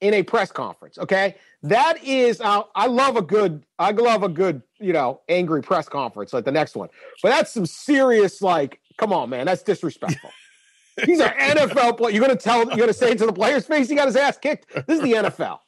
[0.00, 4.28] in a press conference okay that is uh, i love a good i love a
[4.28, 6.88] good you know angry press conference like the next one
[7.22, 10.30] but that's some serious like come on man that's disrespectful
[11.06, 13.88] these are nfl players you're gonna tell you're gonna say it to the player's face
[13.88, 15.58] he got his ass kicked this is the nfl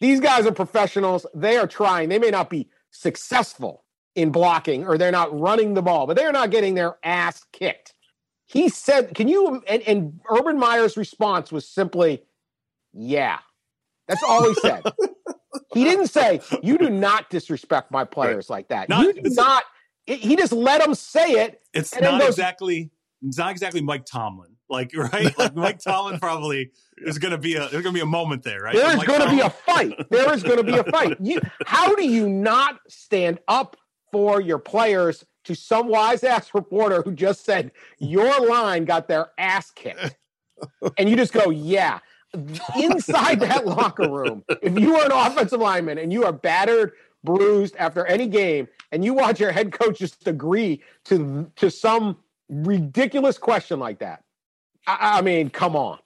[0.00, 1.26] these guys are professionals.
[1.34, 2.08] They are trying.
[2.08, 6.32] They may not be successful in blocking or they're not running the ball, but they're
[6.32, 7.93] not getting their ass kicked.
[8.46, 9.62] He said, Can you?
[9.66, 12.22] And, and Urban Meyer's response was simply,
[12.92, 13.38] Yeah.
[14.08, 14.82] That's all he said.
[15.72, 18.88] he didn't say, You do not disrespect my players like that.
[18.88, 19.64] Not- you do not.
[20.06, 21.62] He just let them say it.
[21.72, 22.90] It's And not goes- exactly
[23.26, 24.50] it's not exactly Mike Tomlin.
[24.68, 28.00] Like right, like Mike Tomlin probably is going to be a there's going to be
[28.00, 28.74] a moment there, right?
[28.74, 29.94] There is going to be a fight.
[30.10, 31.16] There is going to be a fight.
[31.20, 33.76] You, how do you not stand up
[34.12, 39.30] for your players to some wise ass reporter who just said your line got their
[39.38, 40.16] ass kicked?
[40.96, 41.98] And you just go, yeah.
[42.76, 46.92] Inside that locker room, if you are an offensive lineman and you are battered
[47.24, 52.16] bruised after any game, and you watch your head coach just agree to to some
[52.48, 54.22] ridiculous question like that.
[54.86, 55.98] I, I mean, come on.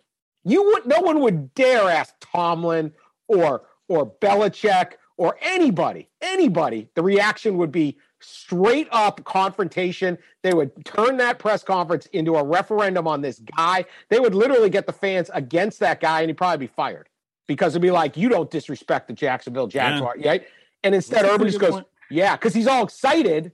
[0.45, 2.93] You would no one would dare ask Tomlin
[3.27, 6.89] or or Belichick or anybody, anybody.
[6.95, 10.19] The reaction would be straight up confrontation.
[10.43, 13.85] They would turn that press conference into a referendum on this guy.
[14.09, 17.09] They would literally get the fans against that guy, and he'd probably be fired
[17.47, 20.29] because it'd be like, "You don't disrespect the Jacksonville Jaguars, yeah.
[20.31, 20.47] right?"
[20.83, 21.87] And instead, That's Urban just goes, point.
[22.11, 23.53] "Yeah," because he's all excited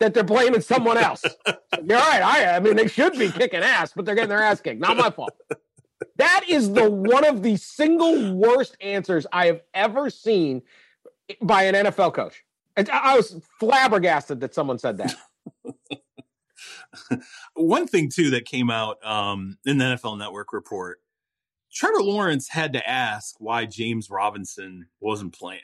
[0.00, 1.24] that they're blaming someone else.
[1.46, 2.22] You're right.
[2.22, 4.80] I, I mean, they should be kicking ass, but they're getting their ass kicked.
[4.80, 5.32] Not my fault.
[6.16, 10.62] That is the one of the single worst answers I have ever seen
[11.40, 12.43] by an NFL coach.
[12.76, 15.14] I was flabbergasted that someone said that.
[17.54, 20.98] one thing too that came out um, in the NFL Network report,
[21.72, 25.60] Trevor Lawrence had to ask why James Robinson wasn't playing.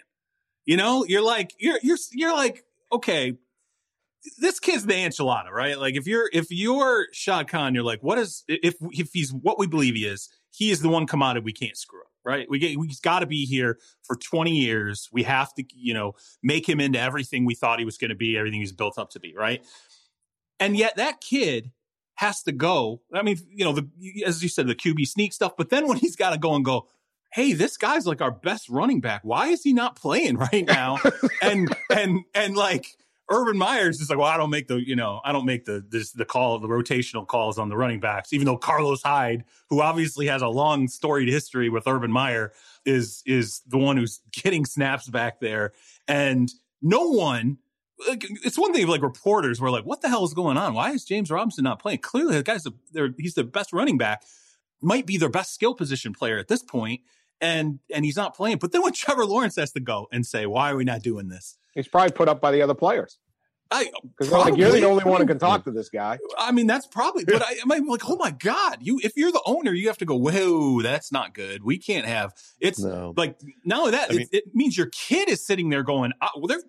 [0.67, 3.37] You know, you're like you're you're you're like okay,
[4.39, 5.79] this kid's the enchilada, right?
[5.79, 9.59] Like if you're if you're Shad Khan, you're like, what is if if he's what
[9.59, 12.47] we believe he is, he is the one commodity we can't screw up, right?
[12.49, 15.09] We get he's got to be here for 20 years.
[15.13, 18.15] We have to, you know, make him into everything we thought he was going to
[18.15, 19.65] be, everything he's built up to be, right?
[20.59, 21.73] And yet that kid
[22.17, 23.01] has to go.
[23.15, 23.89] I mean, you know, the
[24.27, 26.65] as you said, the QB sneak stuff, but then when he's got to go and
[26.65, 26.89] go,
[27.33, 29.23] hey, this guy's like our best running back.
[29.23, 30.99] Why is he not playing right now?
[31.43, 32.87] and and and like
[33.31, 35.85] Urban Meyer's is like, well, I don't make the, you know, I don't make the
[35.89, 39.81] this, the call, the rotational calls on the running backs, even though Carlos Hyde, who
[39.81, 42.53] obviously has a long storied history with Urban Meyer,
[42.85, 45.73] is is the one who's getting snaps back there.
[46.09, 46.51] And
[46.83, 47.59] no one
[48.09, 50.75] like, it's one thing if like reporters were like, what the hell is going on?
[50.75, 51.99] Why is James Robinson not playing?
[51.99, 52.73] Clearly the guy's a,
[53.19, 54.25] he's the best running back,
[54.81, 57.03] might be their best skill position player at this point,
[57.41, 58.59] and and he's not playing.
[58.59, 61.29] But then when Trevor Lawrence has to go and say, why are we not doing
[61.29, 61.59] this?
[61.75, 63.19] He's probably put up by the other players.
[63.73, 66.19] I because like you're the only one who can talk to this guy.
[66.37, 67.25] I mean, that's probably.
[67.25, 70.05] But I, am like, oh my god, you if you're the owner, you have to
[70.05, 70.17] go.
[70.17, 71.63] Whoa, that's not good.
[71.63, 72.33] We can't have.
[72.59, 73.15] It's no.
[73.17, 76.29] like not only that, it, mean, it, means your kid is sitting there going, oh,
[76.37, 76.63] well, they're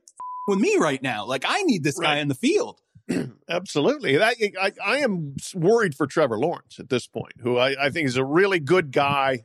[0.48, 1.26] with me right now.
[1.26, 2.08] Like I need this right.
[2.08, 2.82] guy in the field.
[3.50, 4.18] Absolutely.
[4.18, 8.08] That, I, I am worried for Trevor Lawrence at this point, who I, I think
[8.08, 9.44] is a really good guy.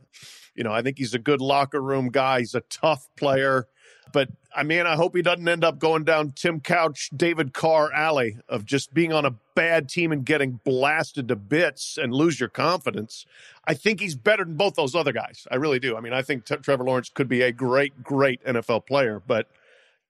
[0.57, 2.40] You know, I think he's a good locker room guy.
[2.40, 3.69] He's a tough player.
[4.12, 7.92] But I mean, I hope he doesn't end up going down Tim Couch, David Carr
[7.92, 12.40] alley of just being on a bad team and getting blasted to bits and lose
[12.40, 13.27] your confidence.
[13.66, 15.47] I think he's better than both those other guys.
[15.51, 15.97] I really do.
[15.97, 19.49] I mean, I think T- Trevor Lawrence could be a great, great NFL player, but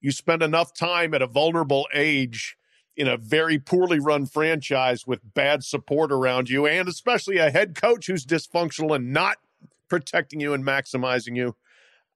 [0.01, 2.57] you spend enough time at a vulnerable age
[2.97, 7.75] in a very poorly run franchise with bad support around you, and especially a head
[7.75, 9.39] coach who's dysfunctional and not
[9.88, 11.55] protecting you and maximizing you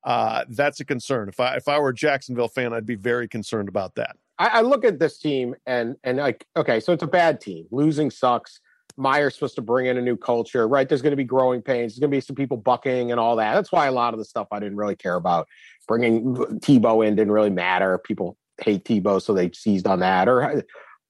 [0.05, 1.29] uh, that's a concern.
[1.29, 4.17] If I if I were a Jacksonville fan, I'd be very concerned about that.
[4.39, 7.67] I, I look at this team and and like okay, so it's a bad team.
[7.71, 8.61] Losing sucks.
[8.97, 10.89] Meyer's supposed to bring in a new culture, right?
[10.89, 11.93] There's going to be growing pains.
[11.93, 13.55] There's going to be some people bucking and all that.
[13.55, 15.47] That's why a lot of the stuff I didn't really care about.
[15.87, 17.99] Bringing Tebow in didn't really matter.
[17.99, 20.29] People hate Tebow, so they seized on that.
[20.29, 20.65] Or,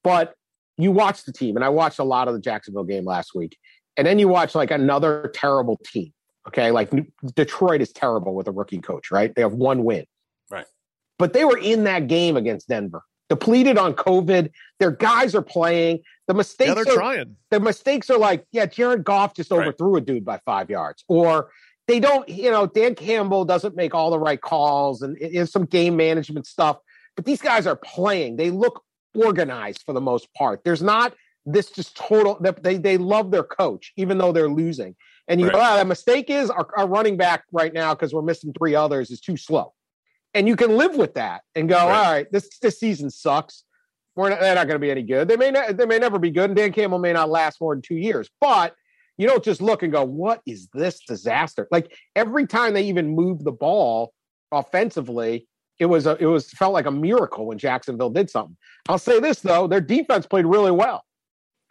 [0.05, 0.35] but
[0.77, 3.57] you watch the team, and I watched a lot of the Jacksonville game last week,
[3.97, 6.13] and then you watch like another terrible team
[6.51, 6.73] Okay.
[6.73, 6.91] Like
[7.35, 9.33] Detroit is terrible with a rookie coach, right?
[9.35, 10.05] They have one win.
[10.51, 10.67] Right.
[11.19, 14.51] But they were in that game against Denver, depleted on COVID.
[14.81, 16.01] Their guys are playing.
[16.27, 17.37] The mistakes yeah, they're are, trying.
[17.51, 20.03] The mistakes are like, yeah, Jared Goff just overthrew right.
[20.03, 21.05] a dude by five yards.
[21.07, 21.51] Or
[21.87, 25.67] they don't, you know, Dan Campbell doesn't make all the right calls and it's some
[25.67, 26.79] game management stuff.
[27.15, 28.37] But these guys are playing.
[28.37, 28.83] They look
[29.15, 30.65] organized for the most part.
[30.65, 31.15] There's not
[31.47, 34.97] this just total they they love their coach, even though they're losing.
[35.31, 35.55] And you right.
[35.55, 38.75] go, oh, the mistake is our, our running back right now, because we're missing three
[38.75, 39.73] others, is too slow.
[40.35, 41.97] And you can live with that and go, right.
[41.97, 43.65] all right, this this season sucks.
[44.17, 45.29] We're not, they're not going to be any good.
[45.29, 47.75] They may not, they may never be good, and Dan Campbell may not last more
[47.75, 48.29] than two years.
[48.41, 48.75] But
[49.19, 51.69] you don't just look and go, what is this disaster?
[51.71, 54.13] Like every time they even moved the ball
[54.51, 55.47] offensively,
[55.79, 58.57] it was a, it was felt like a miracle when Jacksonville did something.
[58.89, 61.05] I'll say this though, their defense played really well.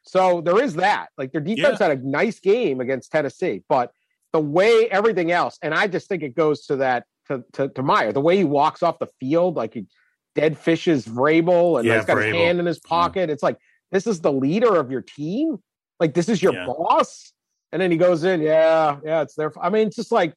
[0.10, 1.10] So there is that.
[1.20, 1.90] Like their defense yeah.
[1.90, 3.92] had a nice game against Tennessee, but
[4.34, 7.84] the way everything else, and I just think it goes to that to to, to
[7.84, 9.86] Meyer, the way he walks off the field, like he
[10.34, 12.26] dead fishes Vrabel and yeah, he's got Vrabel.
[12.26, 12.86] his hand in his mm.
[12.86, 13.30] pocket.
[13.30, 13.58] It's like
[13.92, 15.58] this is the leader of your team.
[16.00, 16.66] Like this is your yeah.
[16.66, 17.32] boss.
[17.72, 19.52] And then he goes in, yeah, yeah, it's there.
[19.62, 20.34] I mean, it's just like,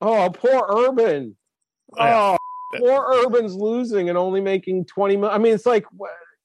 [0.00, 1.36] oh, poor Urban.
[1.98, 5.34] Oh, oh poor Urban's losing and only making 20 million.
[5.34, 5.84] I mean, it's like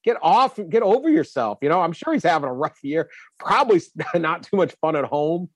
[0.04, 1.60] get off, get over yourself.
[1.62, 3.10] You know, I'm sure he's having a rough year.
[3.40, 3.82] Probably
[4.16, 5.50] not too much fun at home.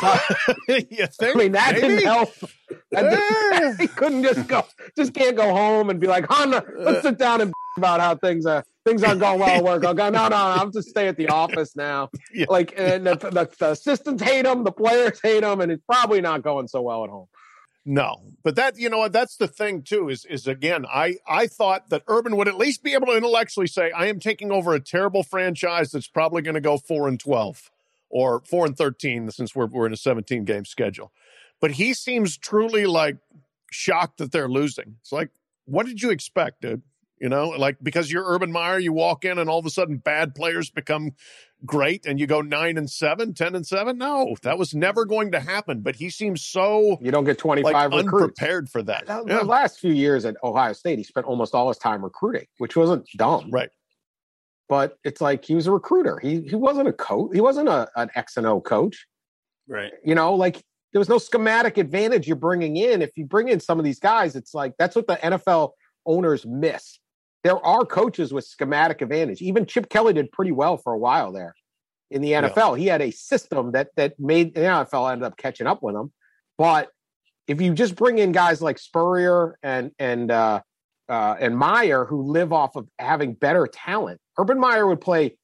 [0.00, 0.22] But?
[0.68, 1.88] I mean, that Maybe?
[1.88, 2.32] didn't help.
[2.90, 4.64] That he couldn't just go,
[4.96, 8.46] just can't go home and be like, Honda, let's sit down and about how things
[8.46, 9.84] are things aren't going well at work.
[9.84, 12.10] I'll go, no, no, no, I'm just stay at the office now.
[12.32, 12.46] Yeah.
[12.48, 16.20] Like, and the, the, the assistants hate him, the players hate him, and it's probably
[16.20, 17.26] not going so well at home.
[17.86, 21.46] No, but that you know what that's the thing too is is again I I
[21.46, 24.72] thought that Urban would at least be able to intellectually say I am taking over
[24.72, 27.70] a terrible franchise that's probably going to go four and twelve
[28.08, 31.12] or four and thirteen since we're we're in a seventeen game schedule,
[31.60, 33.18] but he seems truly like
[33.70, 34.96] shocked that they're losing.
[35.02, 35.28] It's like
[35.66, 36.82] what did you expect, dude?
[37.20, 39.98] You know, like because you're Urban Meyer, you walk in and all of a sudden
[39.98, 41.12] bad players become
[41.64, 43.96] great and you go nine and seven, ten and seven.
[43.98, 45.80] No, that was never going to happen.
[45.80, 48.22] But he seems so You don't get 25 like recruits.
[48.24, 49.06] unprepared for that.
[49.06, 49.38] The, Yeah.
[49.38, 52.74] the last few years at Ohio State, he spent almost all his time recruiting, which
[52.76, 53.48] wasn't dumb.
[53.50, 53.70] Right.
[54.68, 56.18] But it's like he was a recruiter.
[56.18, 57.30] He he wasn't a coach.
[57.32, 59.06] He wasn't a, an X and O coach.
[59.68, 59.92] Right.
[60.04, 63.02] You know, like there was no schematic advantage you're bringing in.
[63.02, 65.70] If you bring in some of these guys, it's like that's what the NFL
[66.06, 66.98] owners miss.
[67.44, 69.42] There are coaches with schematic advantage.
[69.42, 71.54] Even Chip Kelly did pretty well for a while there
[72.10, 72.48] in the Yeah.
[72.48, 72.78] NFL.
[72.78, 76.12] He had a system that that made the NFL ended up catching up with him.
[76.58, 76.88] But
[77.46, 80.62] if you just bring in guys like Spurrier and and uh,
[81.08, 85.36] uh, and Meyer who live off of having better talent, Urban Meyer would play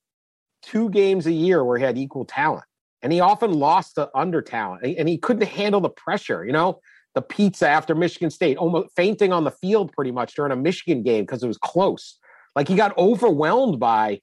[0.63, 2.65] two games a year where he had equal talent,
[3.03, 6.47] and he often lost to under talent, and he couldn't handle the pressure.
[6.47, 6.81] You know,
[7.15, 11.03] the pizza after Michigan State, almost fainting on the field pretty much during a Michigan
[11.03, 12.19] game because it was close.
[12.55, 14.21] Like he got overwhelmed by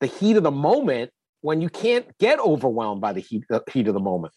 [0.00, 1.10] the heat of the moment
[1.42, 4.34] when you can't get overwhelmed by the heat, the heat of the moment.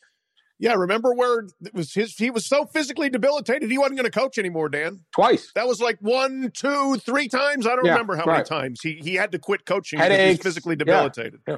[0.60, 4.18] Yeah, remember where it was his he was so physically debilitated he wasn't going to
[4.18, 5.02] coach anymore, Dan.
[5.14, 5.52] Twice.
[5.56, 7.66] That was like one, two, three times.
[7.68, 10.14] I don't Yeah, remember how many times he he had to quit coaching because he
[10.14, 10.44] was Headaches.
[10.44, 11.42] physically debilitated.
[11.48, 11.58] Yeah.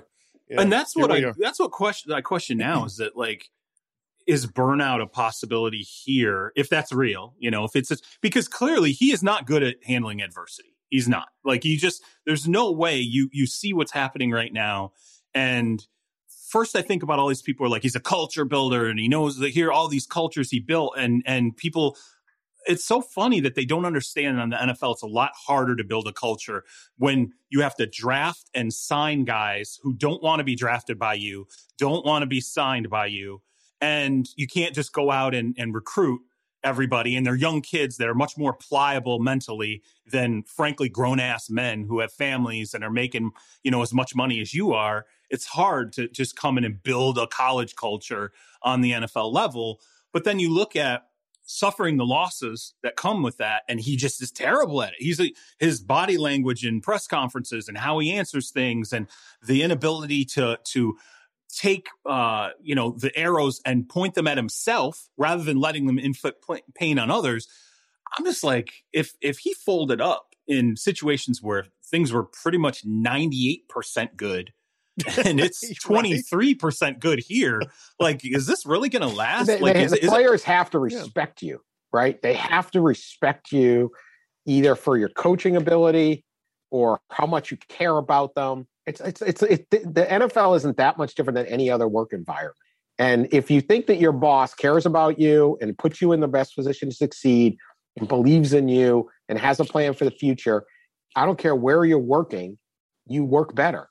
[0.49, 0.61] Yeah.
[0.61, 1.35] and that's Here what I are.
[1.37, 3.45] that's what question I question now is that like
[4.27, 9.11] is burnout a possibility here if that's real you know if it's because clearly he
[9.11, 10.75] is not good at handling adversity.
[10.89, 11.27] He's not.
[11.43, 14.91] Like you just there's no way you you see what's happening right now.
[15.33, 15.85] And
[16.49, 19.07] first I think about all these people are like he's a culture builder and he
[19.07, 21.97] knows that here all these cultures he built and and people
[22.67, 25.83] it's so funny that they don't understand on the NFL it's a lot harder to
[25.83, 26.63] build a culture
[26.97, 31.13] when you have to draft and sign guys who don't want to be drafted by
[31.13, 33.41] you, don't want to be signed by you,
[33.81, 36.21] and you can't just go out and, and recruit
[36.63, 41.47] everybody and they're young kids that are much more pliable mentally than frankly grown ass
[41.47, 43.29] men who have families and are making
[43.63, 45.05] you know as much money as you are.
[45.29, 48.31] It's hard to just come in and build a college culture
[48.63, 49.79] on the NFL level
[50.15, 51.07] but then you look at
[51.45, 54.99] suffering the losses that come with that and he just is terrible at it.
[54.99, 55.21] He's
[55.59, 59.07] his body language in press conferences and how he answers things and
[59.45, 60.97] the inability to to
[61.57, 65.97] take uh you know the arrows and point them at himself rather than letting them
[65.97, 66.43] inflict
[66.75, 67.47] pain on others
[68.17, 72.85] i'm just like if if he folded up in situations where things were pretty much
[72.85, 74.51] 98% good
[75.25, 77.61] and it's 23% good here
[77.99, 80.43] like is this really going to last They- like they- is, the is it- players
[80.43, 82.21] have to respect you, right?
[82.21, 83.91] They have to respect you
[84.45, 86.23] either for your coaching ability
[86.71, 88.67] or how much you care about them.
[88.87, 92.55] It's it's it's it, the NFL isn't that much different than any other work environment.
[92.97, 96.27] And if you think that your boss cares about you and puts you in the
[96.27, 97.57] best position to succeed
[97.97, 100.65] and believes in you and has a plan for the future,
[101.15, 102.57] I don't care where you're working,
[103.05, 103.89] you work better.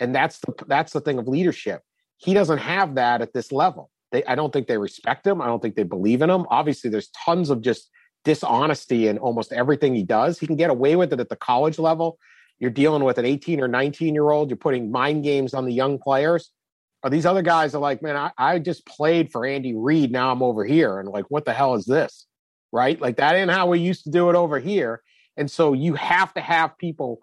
[0.00, 1.82] And that's the that's the thing of leadership.
[2.18, 3.90] He doesn't have that at this level.
[4.10, 5.40] They, I don't think they respect him.
[5.40, 6.46] I don't think they believe in him.
[6.50, 7.88] Obviously, there's tons of just
[8.24, 10.38] dishonesty in almost everything he does.
[10.38, 12.18] He can get away with it at the college level.
[12.62, 14.48] You're dealing with an 18 or 19 year old.
[14.48, 16.52] You're putting mind games on the young players.
[17.02, 20.12] Or these other guys are like, man, I, I just played for Andy Reid.
[20.12, 21.00] Now I'm over here.
[21.00, 22.28] And like, what the hell is this?
[22.70, 23.00] Right?
[23.00, 25.02] Like, that ain't how we used to do it over here.
[25.36, 27.18] And so you have to have people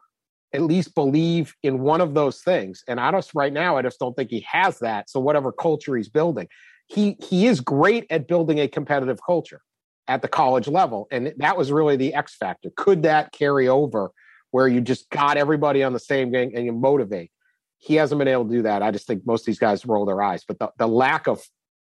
[0.51, 2.83] at least believe in one of those things.
[2.89, 5.09] And I just right now, I just don't think he has that.
[5.09, 6.49] So whatever culture he's building,
[6.87, 9.61] he he is great at building a competitive culture
[10.09, 11.07] at the college level.
[11.11, 12.71] And that was really the X factor.
[12.75, 14.11] Could that carry over
[14.51, 17.31] where you just got everybody on the same game and you motivate?
[17.77, 18.83] He hasn't been able to do that.
[18.83, 20.43] I just think most of these guys roll their eyes.
[20.47, 21.41] But the, the lack of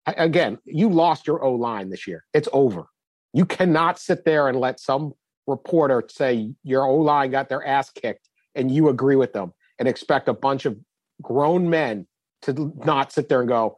[0.06, 2.24] again, you lost your O line this year.
[2.32, 2.86] It's over.
[3.32, 5.12] You cannot sit there and let some
[5.46, 9.88] reporter say your O line got their ass kicked and you agree with them and
[9.88, 10.78] expect a bunch of
[11.22, 12.06] grown men
[12.42, 13.76] to not sit there and go,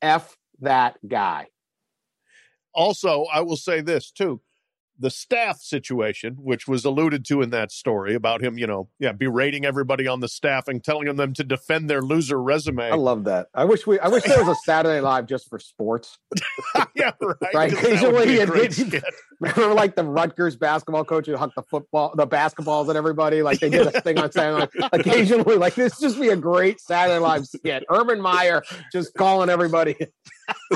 [0.00, 1.46] F that guy.
[2.74, 4.40] Also, I will say this too.
[4.98, 9.12] The staff situation, which was alluded to in that story about him, you know, yeah,
[9.12, 12.90] berating everybody on the staff and telling them to defend their loser resume.
[12.90, 13.48] I love that.
[13.54, 13.98] I wish we.
[13.98, 16.18] I wish there was a Saturday Live just for sports.
[16.94, 17.54] yeah, right.
[17.54, 19.04] Right, 'cause that would be a occasionally great it-
[19.40, 23.42] Remember, like the Rutgers basketball coach who hucked the football, the basketballs at everybody.
[23.42, 24.90] Like they did a thing on Saturday Night.
[24.92, 27.82] Occasionally, like this just be a great Saturday Live skit.
[27.90, 28.62] Urban Meyer
[28.92, 29.96] just calling everybody.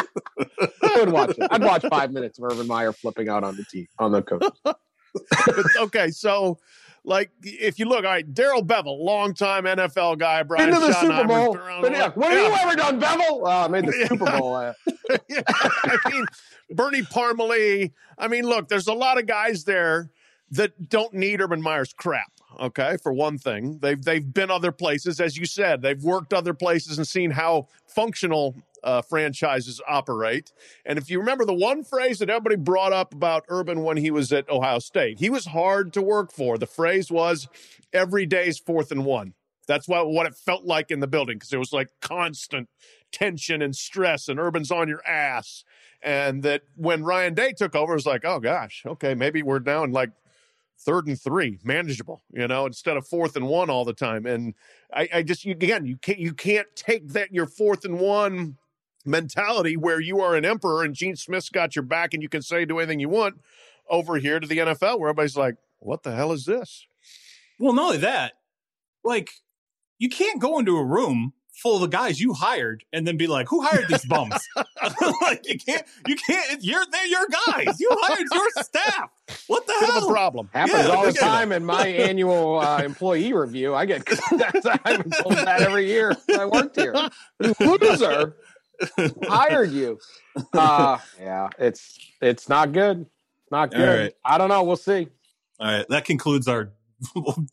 [0.02, 1.48] I would watch it.
[1.50, 4.44] I'd watch five minutes of Urban Meyer flipping out on the team on the coach.
[5.78, 6.58] Okay, so
[7.04, 11.24] like if you look, all right, Darrell Bevell, longtime NFL guy, Brian Into the Super
[11.26, 11.54] Bowl.
[11.80, 13.40] But yeah, what have you ever done, Bevell?
[13.42, 14.08] Oh, I made the Yeah.
[14.08, 14.54] Super Bowl.
[14.54, 14.74] Uh,
[15.30, 16.26] Yeah, I mean,
[16.70, 17.92] Bernie Parmalee.
[18.18, 20.10] I mean, look, there's a lot of guys there
[20.50, 22.30] that don't need Urban Meyer's crap.
[22.58, 26.54] Okay, for one thing, they've they've been other places, as you said, they've worked other
[26.54, 30.52] places and seen how functional uh, franchises operate.
[30.86, 34.10] And if you remember the one phrase that everybody brought up about Urban when he
[34.10, 36.56] was at Ohio State, he was hard to work for.
[36.56, 37.46] The phrase was
[37.92, 39.34] "every day's fourth and one."
[39.66, 42.70] That's what what it felt like in the building because it was like constant
[43.12, 45.64] tension and stress, and Urban's on your ass.
[46.02, 49.58] And that when Ryan Day took over, it was like, oh gosh, okay, maybe we're
[49.58, 50.10] down like
[50.78, 54.26] third and three, manageable, you know, instead of fourth and one all the time.
[54.26, 54.54] And
[54.92, 58.56] I, I just you, again, you can't you can't take that your fourth and one
[59.04, 62.42] mentality where you are an emperor and Gene Smith's got your back and you can
[62.42, 63.36] say do anything you want
[63.88, 66.86] over here to the NFL where everybody's like, what the hell is this?
[67.58, 68.34] Well, not only that,
[69.04, 69.30] like
[69.98, 71.32] you can't go into a room
[71.62, 74.34] full of the guys you hired and then be like, "Who hired these bums?"
[75.22, 76.62] like you can't, you can't.
[76.62, 77.80] You're they're your guys.
[77.80, 79.10] You hired your staff.
[79.48, 80.08] What the Bit of hell?
[80.08, 80.48] a problem.
[80.52, 81.20] happens Yeah, all the look that.
[81.20, 83.74] time in my annual uh, employee review.
[83.74, 84.02] I get
[84.84, 86.94] I'm told that every year I worked here.
[87.40, 88.36] You loser
[89.24, 89.98] hired you.
[90.52, 93.06] Uh, yeah, it's it's not good.
[93.50, 94.00] Not good.
[94.00, 94.12] right.
[94.24, 94.62] I don't know.
[94.64, 95.08] We'll see.
[95.58, 96.72] All right, that concludes our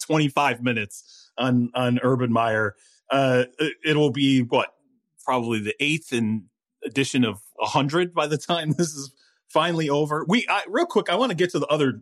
[0.02, 2.76] 25 minutes on on Urban Meyer.
[3.10, 4.74] Uh, it- it'll be what
[5.26, 6.46] probably the eighth in
[6.86, 9.14] edition of 100 by the time this is
[9.48, 10.26] finally over.
[10.28, 12.02] We I, real quick, I want to get to the other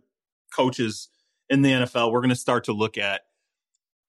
[0.54, 1.08] coaches
[1.48, 2.10] in the NFL.
[2.12, 3.22] We're going to start to look at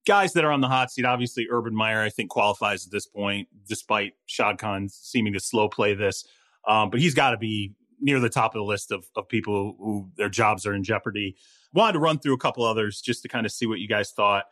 [0.05, 1.05] guys that are on the hot seat.
[1.05, 5.69] Obviously, Urban Meyer, I think, qualifies at this point, despite Shad Khan seeming to slow
[5.69, 6.25] play this.
[6.67, 9.75] Um, but he's got to be near the top of the list of, of people
[9.79, 11.35] who their jobs are in jeopardy.
[11.73, 14.11] Wanted to run through a couple others just to kind of see what you guys
[14.11, 14.45] thought.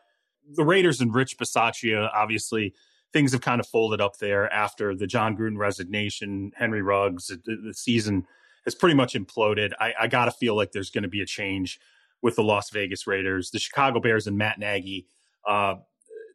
[0.50, 2.74] The Raiders and Rich Bisaccia, obviously,
[3.12, 7.56] things have kind of folded up there after the Jon Gruden resignation, Henry Ruggs, the,
[7.56, 8.26] the season
[8.64, 9.72] has pretty much imploded.
[9.80, 11.78] I, I got to feel like there's going to be a change
[12.22, 15.08] with the Las Vegas Raiders, the Chicago Bears and Matt Nagy,
[15.46, 15.74] uh,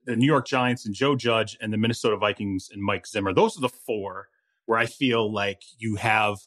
[0.05, 3.33] the New York Giants and Joe Judge, and the Minnesota Vikings and Mike Zimmer.
[3.33, 4.27] Those are the four
[4.65, 6.39] where I feel like you have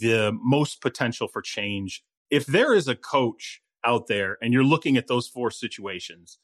[0.00, 2.02] the most potential for change.
[2.30, 6.38] If there is a coach out there and you're looking at those four situations,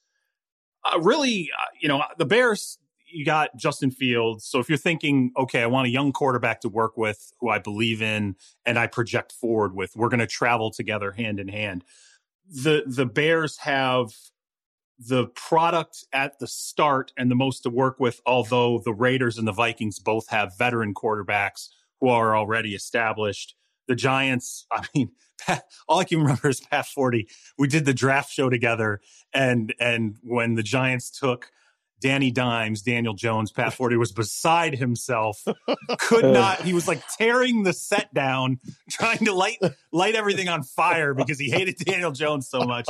[0.92, 4.44] uh, really, uh, you know, the Bears, you got Justin Fields.
[4.44, 7.58] So if you're thinking, okay, I want a young quarterback to work with who I
[7.58, 11.84] believe in and I project forward with, we're going to travel together hand in hand.
[12.48, 14.12] The the Bears have
[14.98, 19.46] the product at the start and the most to work with, although the Raiders and
[19.46, 21.68] the Vikings both have veteran quarterbacks
[22.00, 23.54] who are already established.
[23.88, 27.26] The Giants, I mean, Pat, all I can remember is Pat Forde.
[27.58, 29.00] We did the draft show together,
[29.32, 31.50] and and when the Giants took
[32.00, 35.44] Danny Dimes, Daniel Jones, Pat Forde was beside himself.
[35.98, 36.32] Could uh.
[36.32, 36.62] not.
[36.62, 38.60] He was like tearing the set down,
[38.90, 39.58] trying to light
[39.92, 42.88] light everything on fire because he hated Daniel Jones so much.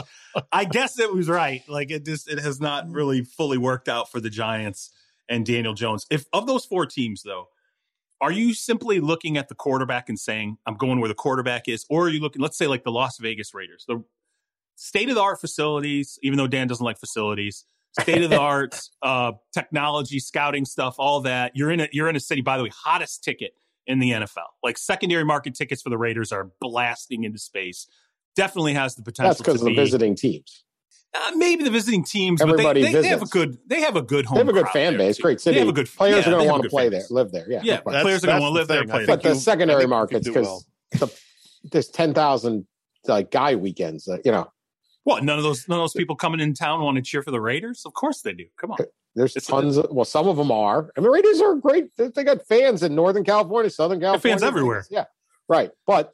[0.52, 1.62] I guess it was right.
[1.68, 4.90] Like it just it has not really fully worked out for the Giants
[5.28, 6.06] and Daniel Jones.
[6.10, 7.48] If of those four teams though,
[8.20, 11.84] are you simply looking at the quarterback and saying, I'm going where the quarterback is?
[11.90, 14.02] Or are you looking, let's say like the Las Vegas Raiders, the
[14.76, 17.64] state of the art facilities, even though Dan doesn't like facilities,
[18.00, 21.52] state of the art uh, technology, scouting stuff, all that.
[21.54, 23.52] You're in a you're in a city, by the way, hottest ticket
[23.86, 24.48] in the NFL.
[24.62, 27.86] Like secondary market tickets for the Raiders are blasting into space.
[28.34, 30.64] Definitely has the potential That's because of the visiting teams.
[31.16, 33.96] Uh, maybe the visiting teams, Everybody but they, they, they have a good they have
[33.96, 34.36] a good home.
[34.36, 35.22] They have a good fan base, too.
[35.22, 35.54] great city.
[35.54, 37.32] They have a good Players yeah, are going to want to play fan there, live
[37.32, 37.46] there.
[37.48, 38.82] Yeah, Yeah, no players are going to want to live the there.
[38.82, 38.88] thing.
[38.90, 39.06] Play there.
[39.06, 40.64] think but the you- secondary I think you markets because well.
[41.08, 41.20] the
[41.72, 42.66] there's ten thousand
[43.06, 44.08] like guy weekends.
[44.08, 44.50] Uh, you know,
[45.04, 45.24] What?
[45.24, 47.40] None of those none of those people coming in town want to cheer for the
[47.40, 47.82] Raiders?
[47.86, 48.44] Of course they do.
[48.60, 48.78] Come on.
[49.14, 50.90] there's It's- tons of well, some of them are.
[50.96, 51.94] And the Raiders are great.
[51.96, 54.84] They, they got fans in Northern California, Southern California, fans everywhere.
[54.90, 55.04] Yeah,
[55.48, 55.70] right.
[55.86, 56.12] But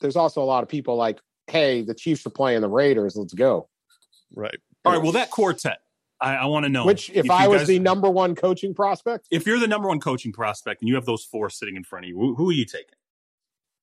[0.00, 3.16] there's also a lot of people like, hey, the Chiefs are playing the Raiders.
[3.16, 3.68] Let's go.
[4.34, 4.58] Right.
[4.84, 5.02] All right.
[5.02, 5.78] Well, that quartet,
[6.20, 6.84] I, I want to know.
[6.86, 9.88] Which, if, you I was guys- the number one coaching prospect, if you're the number
[9.88, 12.50] one coaching prospect and you have those four sitting in front of you, who, who
[12.50, 12.94] are you taking?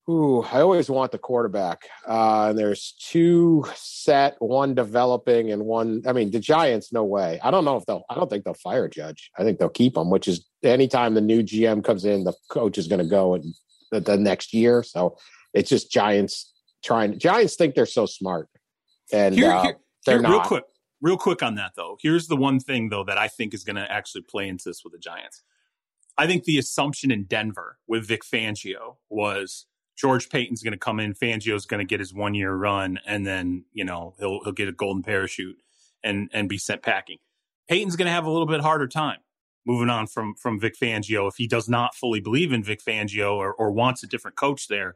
[0.10, 1.84] Ooh, I always want the quarterback.
[2.08, 6.02] Uh, and there's two set, one developing, and one.
[6.08, 7.40] I mean, the Giants, no way.
[7.44, 8.04] I don't know if they'll.
[8.10, 9.30] I don't think they'll fire Judge.
[9.38, 10.10] I think they'll keep him.
[10.10, 13.46] Which is anytime the new GM comes in, the coach is going to go and
[13.92, 14.82] the, the next year.
[14.82, 15.18] So
[15.54, 16.52] it's just Giants
[16.84, 17.20] trying.
[17.20, 18.50] Giants think they're so smart,
[19.14, 20.32] and Here- uh, here- they're here, not.
[20.32, 20.64] real quick,
[21.02, 21.98] real quick on that though.
[22.02, 24.84] Here's the one thing though that I think is going to actually play into this
[24.84, 25.44] with the Giants.
[26.18, 29.66] I think the assumption in Denver with Vic Fangio was
[29.98, 33.26] George Paton's going to come in, Fangio's going to get his one year run, and
[33.26, 35.58] then you know he'll he'll get a golden parachute
[36.04, 37.18] and and be sent packing.
[37.70, 39.20] Paton's going to have a little bit harder time
[39.66, 43.36] moving on from from Vic Fangio if he does not fully believe in Vic Fangio
[43.36, 44.96] or, or wants a different coach there.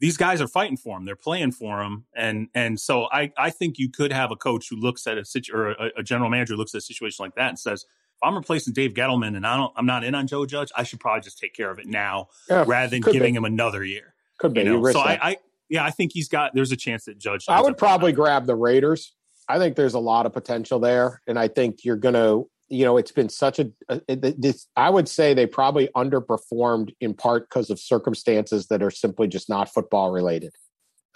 [0.00, 1.04] These guys are fighting for him.
[1.04, 4.68] They're playing for him, and and so I I think you could have a coach
[4.70, 7.34] who looks at a situ or a, a general manager looks at a situation like
[7.34, 10.26] that and says, if I'm replacing Dave Gettleman and I don't I'm not in on
[10.26, 13.34] Joe Judge, I should probably just take care of it now Yeah, rather than giving
[13.34, 13.38] be.
[13.38, 14.14] him another year.
[14.38, 14.60] Could be.
[14.62, 14.92] You know?
[14.92, 15.18] So I.
[15.20, 15.36] I
[15.68, 17.44] yeah I think he's got there's a chance that Judge.
[17.48, 19.14] I would probably grab the Raiders.
[19.48, 22.84] I think there's a lot of potential there, and I think you're going to, you
[22.84, 23.70] know, it's been such a.
[23.88, 28.90] a- This, I would say they probably underperformed in part because of circumstances that are
[28.90, 30.52] simply just not football related.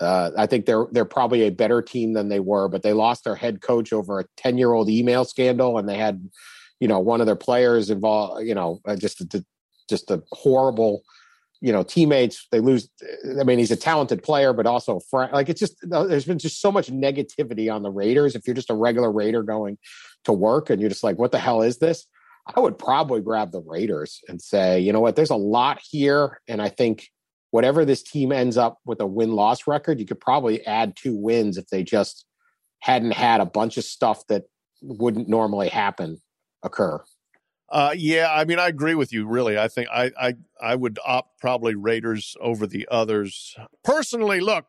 [0.01, 3.25] Uh, I think they're they're probably a better team than they were, but they lost
[3.25, 6.29] their head coach over a ten year old email scandal, and they had,
[6.81, 8.45] you know, one of their players involved.
[8.47, 9.45] You know, uh, just a,
[9.89, 11.03] just a horrible
[11.63, 12.91] you know teammates they lose
[13.41, 16.39] i mean he's a talented player but also friend like it's just uh, there's been
[16.39, 18.35] just so much negativity on the raiders.
[18.35, 19.79] If you're just a regular raider going
[20.25, 22.07] to work and you're just like what the hell is this?
[22.55, 25.15] I would probably grab the raiders and say you know what?
[25.15, 27.09] There's a lot here and i think
[27.53, 31.57] whatever this team ends up with a win-loss record you could probably add two wins
[31.57, 32.27] if they just
[32.81, 34.45] hadn't had a bunch of stuff that
[34.83, 36.21] wouldn't normally happen
[36.65, 37.01] occur
[37.73, 39.27] Uh, yeah, I mean, I agree with you.
[39.27, 43.57] Really, I think I I I would opt probably Raiders over the others.
[43.83, 44.67] Personally, look,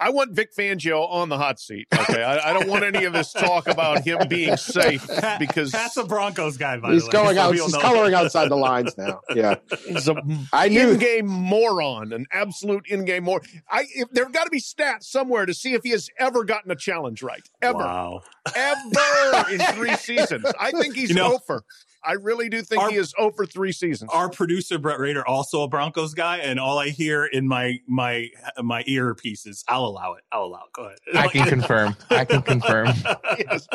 [0.00, 1.86] I want Vic Fangio on the hot seat.
[1.94, 5.06] Okay, I, I don't want any of this talk about him being safe
[5.38, 6.78] because that's a Broncos guy.
[6.78, 8.24] By he's the way, going so out he's coloring that.
[8.24, 9.54] outside the lines now yeah
[9.86, 10.16] he's a
[10.52, 13.42] I knew- in-game moron, an absolute in-game moron.
[13.70, 16.72] I if, there've got to be stats somewhere to see if he has ever gotten
[16.72, 18.22] a challenge right, ever, Wow.
[18.56, 20.44] ever in three seasons.
[20.58, 21.62] I think he's You know- over.
[22.02, 24.10] I really do think Our- he is oh over three seasons.
[24.12, 28.28] Our producer Brett Rader also a Broncos guy, and all I hear in my my
[28.62, 30.24] my earpiece is "I'll allow it.
[30.32, 30.98] I'll allow it." Go ahead.
[31.14, 31.96] I can confirm.
[32.10, 32.88] I can confirm.
[33.38, 33.68] yes.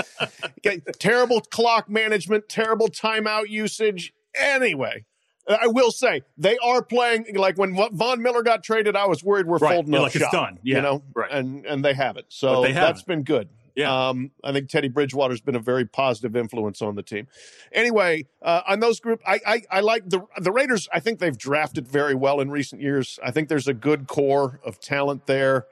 [0.59, 4.11] Okay, terrible clock management, terrible timeout usage.
[4.35, 5.05] Anyway,
[5.47, 8.95] uh, I will say they are playing like when Von Miller got traded.
[8.95, 10.59] I was worried we're Right, folding yeah, up like it's shop, done.
[10.63, 11.31] you know, right.
[11.31, 12.25] and and they haven't.
[12.25, 13.07] But So they that's haven't.
[13.07, 13.49] been good.
[13.75, 14.09] Yeah.
[14.09, 17.27] Um, I think Teddy Bridgewater's been a very positive influence on the team.
[17.73, 20.87] Anyway, uh, on those group, I, I I like the the Raiders.
[20.93, 23.19] I think they've drafted very well in recent years.
[23.21, 25.65] I think there's a good core of talent there.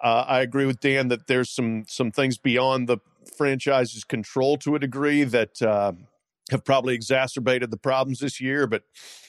[0.00, 2.98] Uh, I agree with Dan that there's some some things beyond the
[3.36, 5.92] franchise's control to a degree that uh,
[6.52, 8.68] have probably exacerbated the problems this year.
[8.68, 8.84] But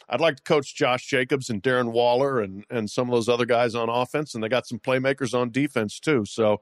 [0.07, 3.47] I'd like to coach Josh Jacobs and Darren Waller and and some of those other
[3.47, 6.23] guys on offense, and they got some playmakers on defense too.
[6.25, 6.61] So.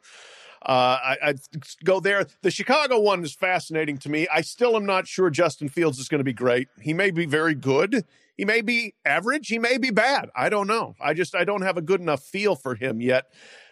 [0.62, 1.40] Uh, I, I'd
[1.84, 2.26] go there.
[2.42, 4.28] The Chicago one is fascinating to me.
[4.32, 6.68] I still am not sure Justin Fields is going to be great.
[6.82, 8.04] He may be very good.
[8.36, 9.48] He may be average.
[9.48, 10.30] He may be bad.
[10.36, 10.96] I don't know.
[11.02, 13.26] I just I don't have a good enough feel for him yet.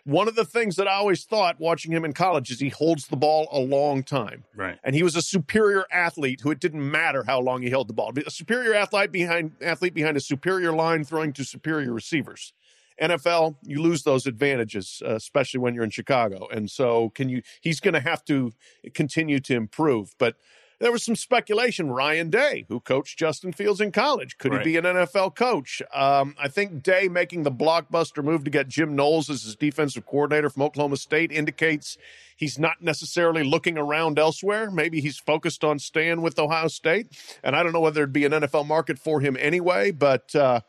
[0.03, 3.07] One of the things that I always thought watching him in college is he holds
[3.07, 4.45] the ball a long time.
[4.55, 4.77] right.
[4.83, 7.93] And he was a superior athlete who it didn't matter how long he held the
[7.93, 8.13] ball.
[8.25, 12.53] A superior athlete behind athlete behind a superior line throwing to superior receivers.
[13.01, 16.47] NFL, you lose those advantages, uh, especially when you're in Chicago.
[16.51, 17.41] And so, can you?
[17.61, 18.51] He's going to have to
[18.93, 20.15] continue to improve.
[20.17, 20.35] But
[20.79, 21.89] there was some speculation.
[21.89, 24.65] Ryan Day, who coached Justin Fields in college, could Right.
[24.65, 25.81] he be an NFL coach?
[25.93, 30.05] Um, I think Day making the blockbuster move to get Jim Knowles as his defensive
[30.05, 31.97] coordinator from Oklahoma State indicates
[32.35, 34.69] he's not necessarily looking around elsewhere.
[34.69, 37.07] Maybe he's focused on staying with Ohio State.
[37.43, 40.35] And I don't know whether there'd be an NFL market for him anyway, but.
[40.35, 40.61] Uh,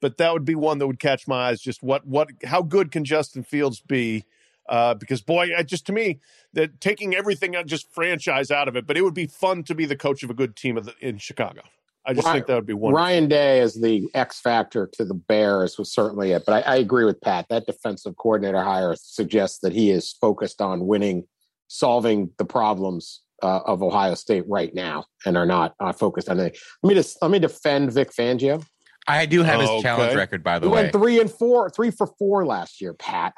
[0.00, 1.60] but that would be one that would catch my eyes.
[1.60, 4.24] Just what what how good can Justin Fields be?
[4.68, 6.18] Uh, because boy, I, just to me,
[6.52, 9.74] that taking everything out, just franchise out of it, but it would be fun to
[9.76, 11.62] be the coach of a good team of the, in Chicago.
[12.06, 12.94] I just Ry- think that would be one.
[12.94, 16.44] Ryan Day as the X factor to the Bears was certainly it.
[16.46, 17.46] But I, I agree with Pat.
[17.48, 21.26] That defensive coordinator hire suggests that he is focused on winning,
[21.68, 26.38] solving the problems uh, of Ohio State right now, and are not uh, focused on
[26.38, 26.58] anything.
[26.82, 28.64] Let me just let me defend Vic Fangio.
[29.08, 29.82] I do have his Okay.
[29.82, 30.82] challenge record, by He the way.
[30.82, 32.92] went three and four, three for four last year.
[32.94, 33.34] Pat,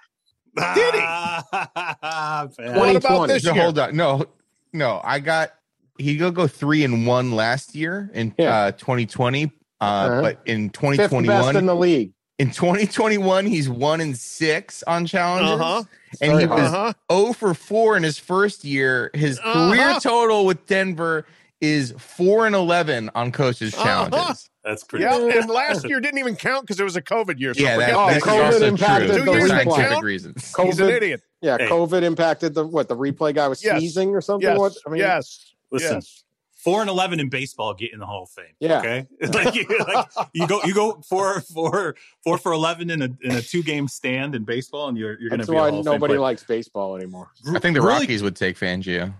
[0.56, 1.00] Did he?
[2.78, 3.62] What about this No, year?
[3.62, 3.96] hold on.
[3.96, 4.24] No,
[4.72, 5.00] no.
[5.04, 5.52] I got
[5.98, 8.54] he go go three and one last year in Yeah.
[8.56, 9.52] uh 2020.
[9.80, 10.22] Uh, Uh-huh.
[10.22, 12.12] but in fifth best 2021, in the league.
[12.40, 15.82] In 2021, he's one and six on challenges, Uh-huh.
[16.20, 16.92] and he Very was Uh-huh.
[17.12, 19.10] 0 for four in his first year.
[19.14, 20.00] His career Uh-huh.
[20.00, 21.26] total with Denver
[21.60, 23.84] is four and 11 on coaches Uh-huh.
[24.08, 24.50] challenges.
[24.64, 25.04] That's pretty.
[25.04, 25.34] Yeah, good.
[25.36, 27.54] and last year didn't even count because it was a COVID year.
[27.54, 29.48] So Yeah, that, Oh, that's COVID also impacted true the for replay.
[29.48, 30.04] scientific Count?
[30.04, 30.44] reasons.
[30.56, 31.22] He's an COVID, idiot.
[31.40, 31.68] yeah, Hey.
[31.68, 33.78] COVID impacted the what the replay guy was Yes.
[33.78, 34.48] sneezing or something.
[34.48, 36.22] Yes, What I mean, yes, Listen, yes.
[36.62, 38.54] four and eleven in baseball get in the Hall of Fame.
[38.60, 38.78] Yeah.
[38.80, 39.06] Okay.
[39.32, 43.30] like, you, like, you go you go four four four for eleven in a in
[43.36, 45.82] a two game stand in baseball, and you're you're going to be a why Hall
[45.82, 47.30] nobody likes baseball anymore.
[47.48, 49.14] I think the Really- Rockies would take Fangio.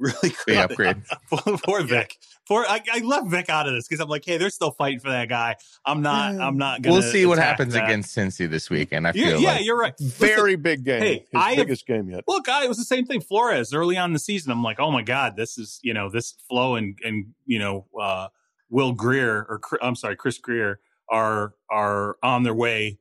[0.00, 0.56] Really Big quick.
[0.56, 1.02] upgrade.
[1.30, 2.16] poor, poor Vic.
[2.48, 4.98] Poor, I, I left Vic out of this because I'm like, hey, they're still fighting
[4.98, 5.56] for that guy.
[5.84, 6.40] I'm not.
[6.40, 6.94] I'm not gonna.
[6.94, 7.84] We'll see what happens that.
[7.84, 9.06] against Cincy this weekend.
[9.06, 9.94] I You- feel yeah, like you're right.
[10.00, 11.02] Listen, Very big game.
[11.02, 12.24] Hey, His I have- biggest game yet.
[12.26, 13.20] Look, I, it was the same thing.
[13.20, 14.50] Flores early on in the season.
[14.50, 17.86] I'm like, oh my god, this is you know this flow and and you know
[18.00, 18.28] uh,
[18.70, 20.80] Will Grier or I'm sorry, Chris Grier
[21.10, 22.98] are are on their way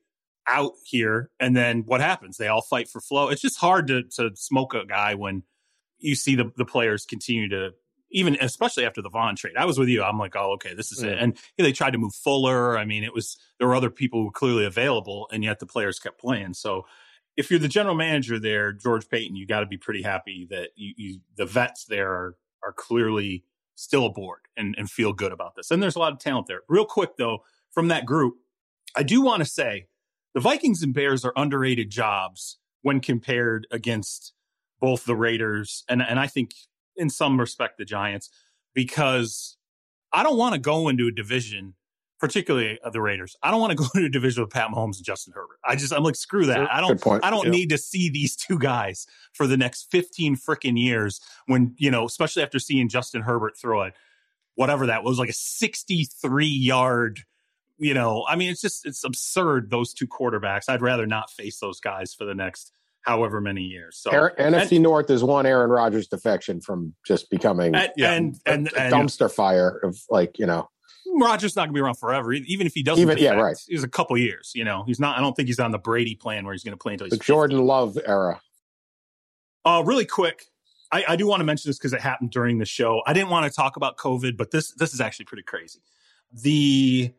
[0.47, 2.37] out here, and then what happens?
[2.37, 3.29] They all fight for flow.
[3.29, 5.43] It's just hard to to smoke a guy when
[5.99, 7.71] you see the the players continue to.
[8.11, 10.01] Even especially after the Von trade, I was with you.
[10.01, 11.15] I'm like, oh, okay, this is it.
[11.15, 11.23] Yeah.
[11.23, 12.75] And yeah, they tried to move Fuller.
[12.75, 15.67] I mean, it was there were other people who were clearly available, and yet the
[15.67, 16.55] players kept playing.
[16.55, 16.87] So
[17.37, 20.69] if you're the general manager there, George Paton, you got to be pretty happy that
[20.75, 23.45] you, you the vets there are are clearly
[23.75, 25.71] still aboard and, and feel good about this.
[25.71, 26.61] And there's a lot of talent there.
[26.67, 28.35] Real quick though, from that group,
[28.95, 29.87] I do want to say
[30.33, 34.33] the Vikings and Bears are underrated jobs when compared against
[34.79, 36.51] both the Raiders and and I think
[36.95, 38.29] in some respect the Giants
[38.73, 39.57] because
[40.11, 41.75] I don't want to go into a division
[42.19, 43.37] particularly the Raiders.
[43.41, 45.57] I don't want to go into a division with Pat Mahomes and Justin Herbert.
[45.63, 46.69] I just I'm like screw that.
[46.69, 46.99] I don't.
[47.23, 47.51] I don't Yeah.
[47.51, 52.05] need to see these two guys for the next 15 freaking years when, you know,
[52.05, 53.93] especially after seeing Justin Herbert throw it,
[54.55, 57.21] whatever that was, like a 63 yard,
[57.77, 60.65] you know, I mean, it's just, it's absurd, those two quarterbacks.
[60.67, 63.97] I'd rather not face those guys for the next however many years.
[63.97, 68.13] So, NFC North is one Aaron Rodgers defection from just becoming and, Yeah.
[68.13, 70.69] and, a, and, a and dumpster fire of like you know
[71.15, 73.01] Rodgers not going to be around forever, even if he doesn't.
[73.01, 73.57] Even- yeah, defect, right.
[73.67, 76.15] He's a couple years, you know, he's not, I don't think he's on the Brady
[76.15, 77.27] plan where he's going to play until he's the 50.
[77.27, 78.39] Jordan Love era.
[79.65, 80.45] Uh, really quick,
[80.91, 83.01] I, I do want to mention this because it happened during the show.
[83.05, 85.79] I didn't want to talk about COVID, but this this is actually pretty crazy.
[86.31, 87.11] The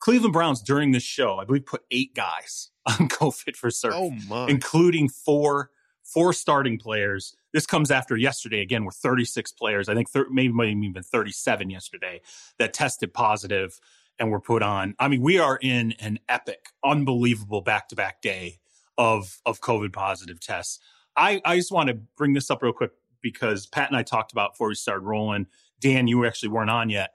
[0.00, 4.10] Cleveland Browns during this show, I believe, put eight guys on COVID for certain, Oh
[4.28, 4.48] my!
[4.48, 5.70] including four
[6.02, 7.36] four starting players.
[7.52, 8.60] This comes after yesterday.
[8.62, 9.88] Again, we're 36 players.
[9.88, 12.20] I think thir- maybe maybe even 37 yesterday
[12.58, 13.78] that tested positive
[14.18, 14.94] and were put on.
[14.98, 18.58] I mean, we are in an epic, unbelievable back to back day
[18.96, 20.80] of of COVID positive tests.
[21.16, 24.32] I, I just want to bring this up real quick because Pat and I talked
[24.32, 25.46] about before we started rolling.
[25.80, 27.10] Dan, you actually weren't on yet.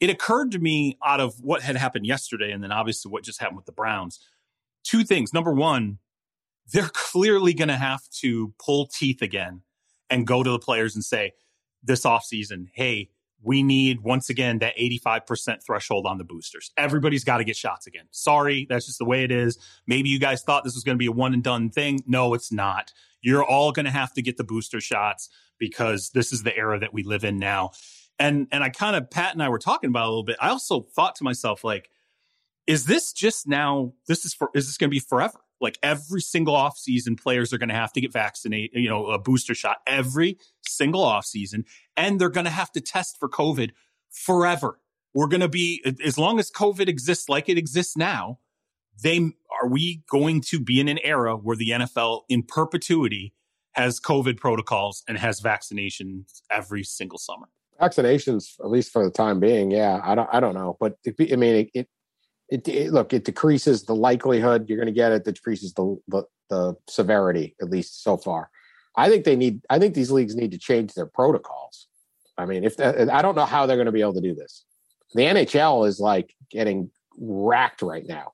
[0.00, 3.40] It occurred to me out of what had happened yesterday, and then obviously what just
[3.40, 4.20] happened with the Browns.
[4.82, 5.32] Two things.
[5.32, 5.98] Number one,
[6.72, 9.62] they're clearly going to have to pull teeth again
[10.10, 11.32] and go to the players and say,
[11.82, 13.10] this offseason, hey,
[13.42, 16.72] we need once again that 85% threshold on the boosters.
[16.78, 18.06] Everybody's got to get shots again.
[18.10, 19.58] Sorry, that's just the way it is.
[19.86, 22.02] Maybe you guys thought this was going to be a one and done thing.
[22.06, 22.92] No, it's not.
[23.20, 25.28] You're all going to have to get the booster shots
[25.58, 27.72] because this is the era that we live in now.
[28.18, 30.36] And and I kind of Pat and I were talking about a little bit.
[30.40, 31.90] I also thought to myself like
[32.66, 35.40] is this just now this is for is this going to be forever?
[35.60, 39.18] Like every single offseason players are going to have to get vaccinated, you know, a
[39.18, 41.64] booster shot every single offseason
[41.96, 43.70] and they're going to have to test for COVID
[44.10, 44.78] forever.
[45.14, 48.40] We're going to be as long as COVID exists like it exists now,
[49.02, 49.18] they
[49.60, 53.32] are we going to be in an era where the NFL in perpetuity
[53.72, 57.48] has COVID protocols and has vaccinations every single summer.
[57.80, 60.00] Vaccinations, at least for the time being, yeah.
[60.02, 61.88] I don't, I don't know, but it, I mean, it,
[62.50, 65.24] it, it, look, it decreases the likelihood you're going to get it.
[65.24, 68.50] Decreases the, the the severity, at least so far.
[68.96, 69.60] I think they need.
[69.70, 71.88] I think these leagues need to change their protocols.
[72.36, 74.34] I mean, if uh, I don't know how they're going to be able to do
[74.34, 74.64] this.
[75.14, 78.32] The NHL is like getting racked right now.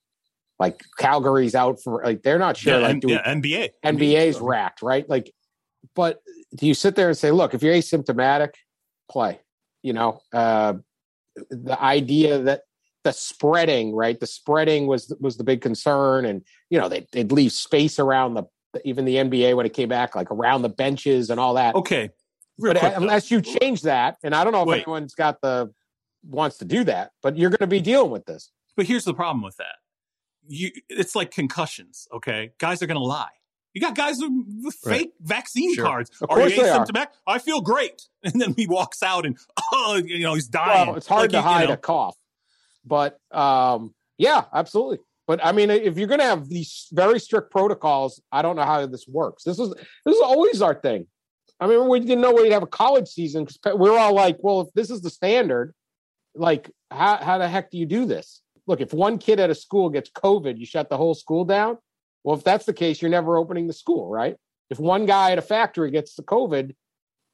[0.58, 2.80] Like Calgary's out for like they're not sure.
[2.80, 3.70] yeah, like doing, yeah, NBA.
[3.84, 5.08] NBA's racked, right?
[5.08, 5.32] Like,
[5.94, 6.20] but
[6.54, 8.50] do you sit there and say, look, if you're asymptomatic,
[9.10, 9.40] play?
[9.82, 10.74] You know, uh,
[11.50, 12.62] the idea that
[13.04, 14.18] the spreading, right?
[14.18, 18.34] The spreading was was the big concern, and you know they, they'd leave space around
[18.34, 18.44] the
[18.84, 21.74] even the NBA when it came back, like around the benches and all that.
[21.74, 22.10] Okay.
[22.58, 24.82] Real but quick, unless you change that, and I don't know if Wait.
[24.82, 25.72] anyone's got the
[26.22, 28.50] wants to do that, but you're going to be dealing with this.
[28.76, 29.76] But here's the problem with that.
[30.46, 32.06] You, it's like concussions.
[32.12, 33.30] Okay, guys are going to lie.
[33.74, 34.30] You got guys with
[34.62, 34.96] with Right.
[34.98, 35.84] fake vaccine Sure.
[35.84, 36.10] cards.
[36.20, 36.86] Of are course you they are.
[37.26, 39.38] I feel great, and then he walks out and
[39.72, 40.88] oh, you know, he's dying.
[40.88, 42.16] Well, it's hard Like, to you- you hide know, a cough,
[42.84, 44.98] but um, yeah, absolutely.
[45.26, 48.64] But I mean, if you're going to have these very strict protocols, I don't know
[48.64, 49.44] how this works.
[49.44, 49.68] This is
[50.04, 51.06] this is always our thing.
[51.60, 54.62] I mean, we didn't know we'd have a college season because we're all like, well,
[54.62, 55.74] if this is the standard,
[56.34, 58.40] like, how, how the heck do you do this?
[58.66, 61.76] Look, if one kid at a school gets COVID, you shut the whole school down.
[62.24, 64.36] Well, if that's the case, you're never opening the school, right?
[64.68, 66.74] If one guy at a factory gets the COVID,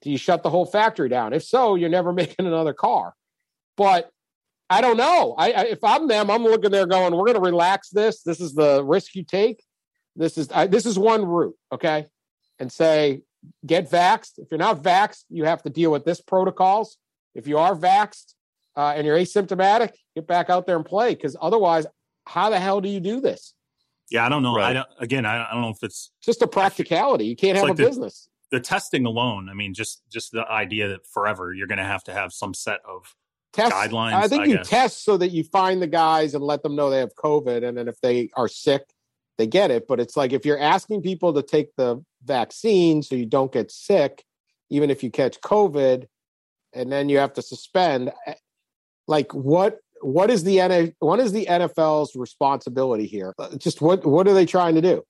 [0.03, 1.32] do you shut the whole factory down?
[1.32, 3.14] If so, you're never making another car.
[3.76, 4.11] But
[4.68, 5.34] I don't know.
[5.39, 8.22] I, I if I'm them, I'm looking there going, we're going to relax this.
[8.22, 9.62] This is the risk you take.
[10.16, 12.07] This is I, this is one route, okay?
[12.59, 13.20] And say
[13.64, 14.39] get vaxxed.
[14.39, 16.97] If you're not vaxxed, you have to deal with this protocols.
[17.34, 18.34] If you are vaxxed
[18.76, 21.14] uh, and you're asymptomatic, get back out there and play.
[21.14, 21.87] Because otherwise,
[22.26, 23.55] how the hell do you do this?
[24.11, 24.55] Yeah, I don't know.
[24.55, 24.71] Right.
[24.71, 27.27] I don't, again, I don't know if it's just a practicality.
[27.27, 28.29] You can't have like a the, business.
[28.51, 29.49] The testing alone.
[29.49, 32.55] I mean, just just the idea that forever you're going to have to have some
[32.55, 33.15] set of
[33.53, 34.13] test, guidelines.
[34.15, 34.69] I think I you guess.
[34.69, 37.77] test so that you find the guys and let them know they have COVID, and
[37.77, 38.83] then if they are sick,
[39.39, 39.89] they get it.
[39.89, 43.71] But it's like if you're asking people to take the vaccine so you don't get
[43.73, 44.25] sick,
[44.71, 46.07] even if you catch COVID,
[46.73, 48.13] and then you have to suspend.
[48.27, 48.35] eh,
[49.09, 49.79] Like what?
[50.01, 53.34] What is the N- what is the NFL's responsibility here?
[53.38, 55.03] Uh, Just what what are they trying to do?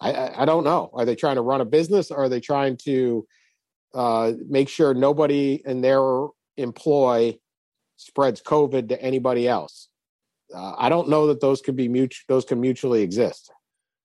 [0.00, 0.90] I, I, don't know.
[0.94, 2.10] Are they trying to run a business?
[2.12, 3.26] Or are they trying to
[3.94, 7.36] uh, make sure nobody in their employ
[7.96, 9.88] spreads COVID to anybody else?
[10.54, 12.24] Uh, I don't know that those can be mutual.
[12.28, 13.50] Those can mutually exist.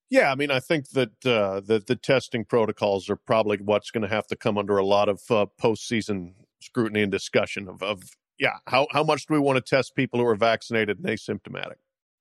[0.10, 4.02] Yeah, I mean, I think that uh, the the testing protocols are probably what's going
[4.04, 8.04] to have to come under a lot of uh, postseason scrutiny and discussion of, of
[8.44, 11.78] yeah, how how much do we want to test people who are vaccinated and asymptomatic?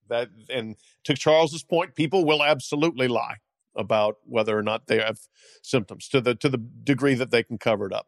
[0.09, 3.39] That and to Charles's point, people will absolutely lie
[3.75, 5.19] about whether or not they have
[5.63, 8.07] symptoms to the to the degree that they can cover it up.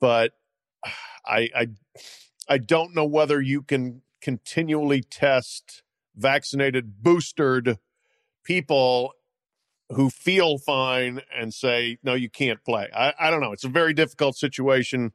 [0.00, 0.34] But
[1.26, 1.66] I I
[2.48, 5.82] I don't know whether you can continually test
[6.14, 7.78] vaccinated, boosted
[8.44, 9.14] people
[9.88, 12.88] who feel fine and say, no, you can't play.
[12.94, 13.52] I, I don't know.
[13.52, 15.12] It's a very difficult situation.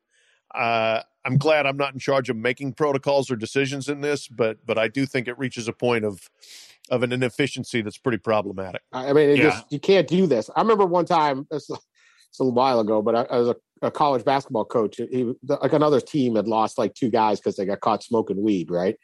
[0.54, 4.66] Uh, I'm glad I'm not in charge of making protocols or decisions in this, but
[4.66, 6.30] but I do think it reaches a point of
[6.90, 8.82] of an inefficiency that's pretty problematic.
[8.94, 9.50] I mean, it Yeah.
[9.50, 10.50] just you can't do this.
[10.56, 13.56] I remember one time, it's, it's a little while ago, but I, I was a,
[13.82, 14.98] a college basketball coach.
[14.98, 18.72] He like another team had lost like two guys because they got caught smoking weed,
[18.72, 18.96] right?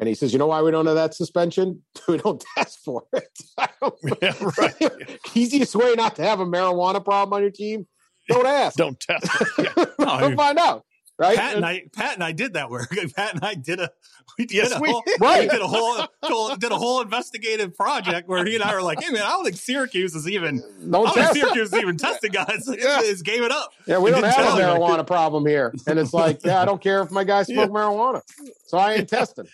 [0.00, 1.82] And he says, "You know why we don't have that suspension?
[2.08, 3.28] We don't test for it.
[4.22, 5.18] Yeah, right.
[5.34, 7.86] Easiest way not to have a marijuana problem on your team:
[8.28, 8.76] don't ask.
[8.76, 9.26] Don't test.
[9.58, 9.84] Yeah.
[9.98, 10.84] No, Don't find out,
[11.18, 11.36] right?
[11.36, 12.90] Pat and And- I, Pat and I did that work.
[13.16, 13.90] Pat and I did a,
[14.38, 15.02] we did Yes, a we whole.
[15.20, 15.42] Right.
[15.42, 18.82] we did a whole, whole- did a whole investigative project where he and I were
[18.82, 21.34] like, "Hey man, I don't think Syracuse is even, I don't don't think test.
[21.40, 22.68] Syracuse is even testing guys.
[22.68, 23.00] Yeah.
[23.02, 23.72] It's gave it up.
[23.86, 25.74] Yeah, we don't have a marijuana problem here.
[25.88, 28.22] And it's like, yeah, I don't care if my guys smoke marijuana.
[28.66, 29.48] So I ain't testing.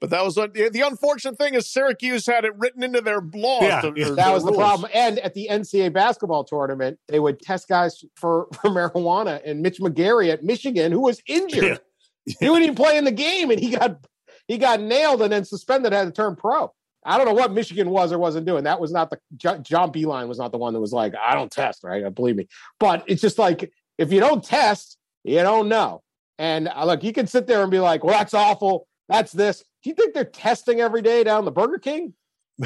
[0.00, 3.62] But that was the, the unfortunate thing is Syracuse had it written into their laws.
[3.62, 4.04] Yeah, to- yeah.
[4.10, 4.90] That their was the problem.
[4.94, 9.40] And at the NCAA basketball tournament, they would test guys for, for marijuana.
[9.44, 11.80] And Mitch McGary at Michigan, who was injured,
[12.24, 13.98] he wouldn't even play in the game, and he got
[14.46, 16.72] he got nailed and then suspended, had to turn pro.
[17.04, 18.64] I don't know what Michigan was or wasn't doing.
[18.64, 21.34] That was not the Jo- John Beilein was not the one that was like, I
[21.34, 22.04] don't test, right?
[22.04, 22.46] Uh, Believe me.
[22.78, 26.02] But it's just like if you don't test, you don't know.
[26.38, 28.86] And uh, look, you can sit there and be like, well, that's awful.
[29.08, 29.64] That's this.
[29.82, 32.14] Do you think they're testing every day down the Burger King?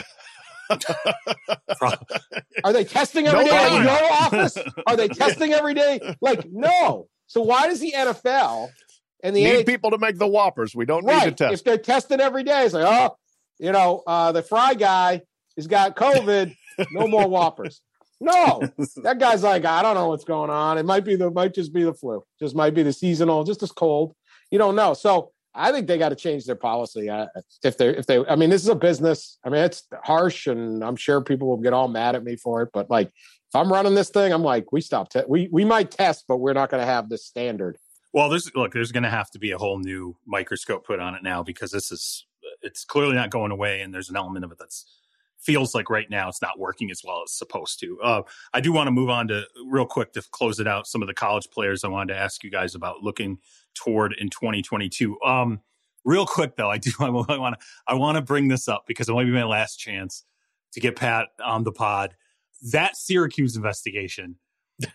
[2.65, 4.57] Are they testing every No, day at your office?
[4.87, 6.01] Are they testing every day?
[6.21, 7.09] Like, no.
[7.27, 8.71] So why does the NFL
[9.23, 10.75] and the Need NHL people to make the whoppers.
[10.75, 11.37] We don't need right?
[11.37, 11.65] to If test.
[11.65, 13.17] they're testing every day, it's like, oh,
[13.59, 15.23] you know, uh, the fry guy
[15.57, 16.55] has got COVID.
[16.91, 17.81] No more whoppers.
[18.21, 18.63] No,
[19.03, 20.79] that guy's like, I don't know what's going on.
[20.79, 22.23] It might be the might just be the flu.
[22.41, 23.45] Just might be the seasonal.
[23.45, 24.15] Just as cold.
[24.51, 24.95] You don't know.
[24.95, 27.11] So I think they got to change their policy.
[27.11, 27.27] Uh,
[27.63, 29.39] if they if they, I mean, this is a business.
[29.45, 32.63] I mean, it's harsh, and I'm sure people will get all mad at me for
[32.63, 32.71] it.
[32.73, 35.11] But like, if I'm running this thing, I'm like, we stop.
[35.11, 37.77] Te- we we might test, but we're not going to have this standard.
[38.15, 41.15] Well, there's look, there's going to have to be a whole new microscope put on
[41.15, 42.27] it now because this is
[42.63, 44.87] it's clearly not going away, and there's an element of it that's
[45.43, 48.01] feels like right now it's not working as well as it's supposed to.
[48.01, 48.23] Uh,
[48.55, 50.87] I do want to move on to real quick to close it out.
[50.87, 53.39] Some of the college players I wanted to ask you guys about looking
[53.75, 55.21] toward in 2022.
[55.23, 55.61] Um,
[56.05, 59.09] real quick though, I do I want to I want to bring this up because
[59.09, 60.25] it might be my last chance
[60.73, 62.15] to get Pat on the pod.
[62.73, 64.37] That Syracuse investigation.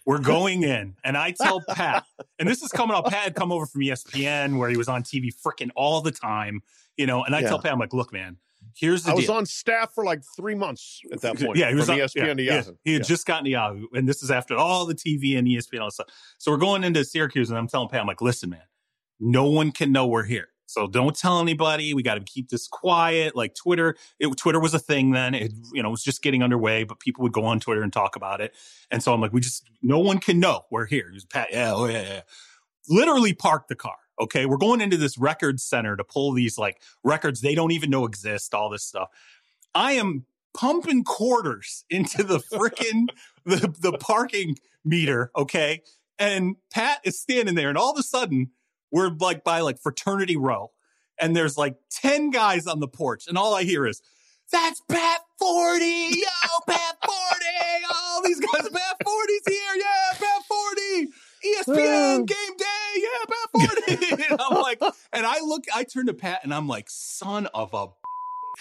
[0.06, 2.04] We're going in, and I tell Pat,
[2.40, 3.06] and this is coming up.
[3.06, 6.62] Pat had come over from ESPN where he was on TV freaking all the time,
[6.98, 7.24] you know.
[7.24, 7.50] And I Yeah.
[7.50, 8.36] tell Pat, I'm like, look, man,
[8.76, 11.58] here's the I was on staff for like three months at that point.
[11.58, 12.64] Yeah, he was on, ESPN yeah, to yeah.
[12.84, 13.08] He had Yeah.
[13.08, 15.92] just gotten to Yahoo, and this is after all the TV and ESPN and all
[15.92, 16.08] stuff.
[16.38, 18.62] So we're going into Syracuse, and I'm telling Pat, I'm like, listen, man,
[19.20, 20.50] no one can know we're here.
[20.70, 21.94] So don't tell anybody.
[21.94, 23.38] We got to keep this quiet.
[23.38, 25.34] Like Twitter, it, Twitter was a thing then.
[25.34, 28.18] It, you know, was just getting underway, but people would go on Twitter and talk
[28.18, 28.54] about it.
[28.92, 31.08] And so I'm like, we just, no one can know we're here.
[31.10, 31.48] He was, Pat.
[31.52, 32.22] Yeah, oh yeah, yeah.
[32.90, 33.96] Literally parked the car.
[34.20, 34.46] Okay.
[34.46, 38.06] We're going into this record center to pull these like records they don't even know
[38.06, 39.10] exist, all this stuff.
[39.76, 43.08] I am pumping quarters into the freaking
[43.46, 45.32] the, the parking meter.
[45.36, 45.82] Okay.
[46.20, 48.52] And Pat is standing there and all of a sudden
[48.92, 50.72] we're like by like fraternity row
[51.20, 54.02] and there's like 10 guys on the porch and all I hear is,
[54.52, 55.82] that's Pat Forde.
[55.82, 56.24] Yo,
[56.68, 57.84] Pat Forde.
[57.94, 59.76] All these guys, Pat Forde's here.
[59.76, 61.08] Yeah, Pat Forde.
[61.46, 62.24] ESPN uh.
[62.24, 62.87] game day.
[62.98, 64.20] Yeah, Pat Forde.
[64.32, 64.82] and I'm like,
[65.14, 67.88] and I look, I turn to Pat and I'm like, son of a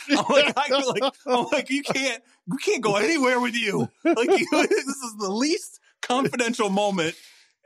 [0.10, 3.88] I'm like, I, like, I'm like, you can't, you can't go anywhere with you.
[4.04, 7.14] Like, you, this is the least confidential moment.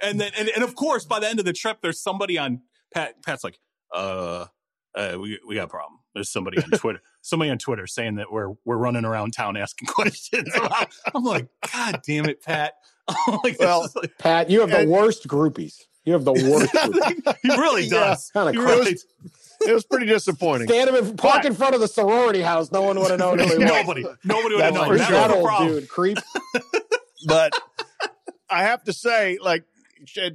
[0.03, 2.63] And then, and, and of course, by the end of the trip, there's somebody on
[2.95, 3.23] Pat.
[3.25, 3.59] Pat's like,
[3.93, 4.47] uh,
[4.95, 6.01] uh, we we got a problem.
[6.15, 9.89] There's somebody on Twitter, somebody on Twitter saying that we're we're running around town asking
[9.89, 10.49] questions.
[11.15, 12.75] I'm like, God damn it, Pat.
[13.45, 15.75] like, well, like, Pat, you have the worst groupies.
[16.05, 17.39] You have the worst.
[17.43, 18.31] he really does.
[18.35, 18.97] Yeah, kind of really,
[19.61, 20.69] it was pretty disappointing.
[20.69, 22.73] Stand him in, park in front of the sorority house.
[22.73, 23.37] No one would have known.
[23.37, 24.97] nobody, nobody would have known.
[24.97, 26.19] That, that old dude, creep.
[27.27, 27.53] but
[28.49, 29.65] I have to say, like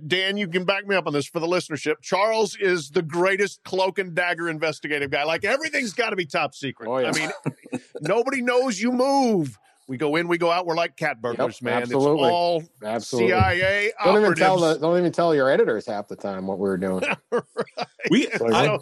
[0.06, 2.02] Dan, you can back me up on this for the listenership.
[2.02, 5.24] Charles is the greatest cloak and dagger investigative guy.
[5.24, 6.88] Like everything's got to be top secret.
[6.88, 7.10] Oh, yeah.
[7.10, 9.58] I mean, nobody knows you move.
[9.88, 10.66] We go in, we go out.
[10.66, 11.82] We're like cat burglars, yep, man.
[11.84, 12.24] Absolutely.
[12.24, 13.32] It's all absolutely.
[13.32, 13.92] CIA.
[14.04, 14.26] Don't operatives.
[14.26, 17.04] even tell the, don't even tell your editors half the time what we are doing.
[17.32, 17.88] right.
[18.10, 18.80] We, I,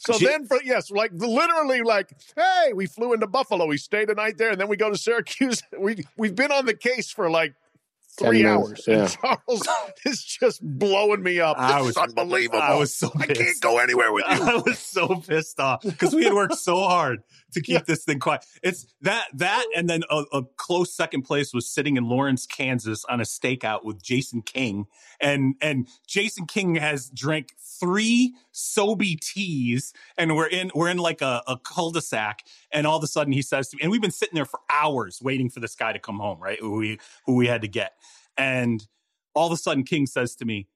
[0.00, 3.66] so then, for yes, like literally, like, hey, we flew into Buffalo.
[3.66, 5.62] We stayed a night there, and then we go to Syracuse.
[5.78, 7.54] We we've been on the case for like
[8.18, 8.84] three hours.
[8.86, 9.02] Yeah.
[9.02, 9.68] And Charles
[10.04, 11.58] is just blowing me up.
[11.58, 12.60] I was unbelievable.
[12.60, 14.34] I was so I can't go anywhere with you.
[14.42, 17.82] I was so pissed off because we had worked so hard to keep yeah.
[17.86, 18.44] this thing quiet.
[18.62, 23.04] It's that that and then a, a, close second place was sitting in Lawrence, Kansas
[23.06, 24.86] on a stakeout with Jason King.
[25.20, 31.22] And and Jason King has drank three Sobe teas and we're in we're in like
[31.22, 34.10] a, a cul-de-sac and all of a sudden he says to me, and we've been
[34.10, 36.58] sitting there for hours waiting for this guy to come home, right?
[36.60, 37.94] Who we who we had to get.
[38.36, 38.86] And
[39.34, 40.66] all of a sudden King says to me,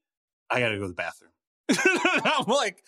[0.50, 1.30] I gotta go to the bathroom.
[2.24, 2.82] I'm like,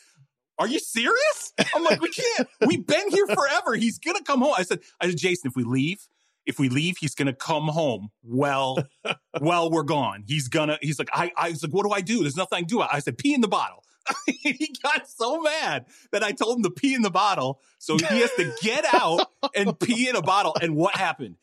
[0.59, 1.53] are you serious?
[1.75, 2.49] I'm like, we can't.
[2.67, 3.75] We've been here forever.
[3.75, 4.55] He's gonna come home.
[4.57, 6.07] I said, I said, Jason, if we leave,
[6.47, 8.11] if we leave, he's gonna come home.
[8.23, 8.87] Well,
[9.39, 10.79] while we're gone, he's gonna.
[10.83, 11.33] He's like, I.
[11.37, 12.23] I was like, what do I do?
[12.23, 12.81] There's nothing I can do.
[12.81, 13.85] I said, pee in the bottle.
[14.27, 17.61] he got so mad that I told him to pee in the bottle.
[17.79, 20.57] So he has to get out and pee in a bottle.
[20.61, 21.37] And what happened?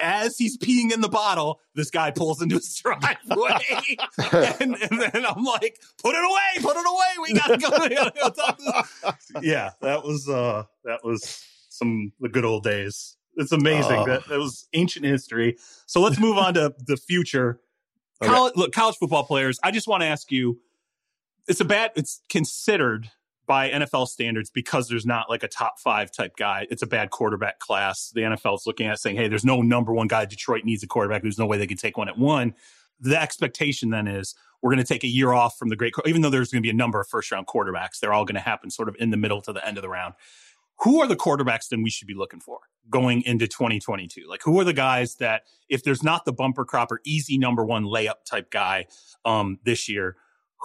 [0.00, 3.58] As he's peeing in the bottle, this guy pulls into his driveway,
[4.60, 6.62] and, and, then I'm like, "Put it away!
[6.62, 7.22] Put it away!
[7.22, 12.12] We gotta go!" We gotta go talk to yeah, that was uh, that was some
[12.20, 13.16] the good old days.
[13.36, 15.56] It's amazing that that was ancient history.
[15.86, 17.60] So let's move on to the future.
[18.20, 18.32] Okay.
[18.32, 19.60] College, look, college football players.
[19.62, 20.60] I just want to ask you:
[21.46, 21.92] It's a bad.
[21.94, 23.10] It's considered
[23.48, 26.66] by NFL standards because there's not like a top five type guy.
[26.70, 28.12] It's a bad quarterback class.
[28.14, 30.26] The NFL is looking at saying, hey, there's no number one guy.
[30.26, 31.22] Detroit needs a quarterback.
[31.22, 32.54] There's no way they can take one at one.
[33.00, 36.20] The expectation then is we're going to take a year off from the great, even
[36.20, 38.40] though there's going to be a number of first round quarterbacks, they're all going to
[38.40, 40.14] happen sort of in the middle to the end of the round.
[40.82, 44.28] Who are the quarterbacks then we should be looking for going into 2022?
[44.28, 47.64] Like, who are the guys that, if there's not the bumper crop or easy number
[47.64, 48.86] one layup type guy
[49.24, 50.16] um, this year,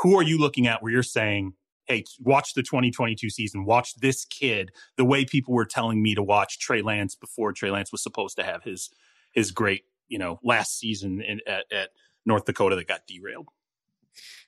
[0.01, 1.53] who are you looking at where you're saying,
[1.85, 6.23] hey, watch the 2022 season, watch this kid the way people were telling me to
[6.23, 8.89] watch Trey Lance before Trey Lance was supposed to have his
[9.31, 11.89] his great, you know, last season in, at, at
[12.25, 13.47] North Dakota that got derailed.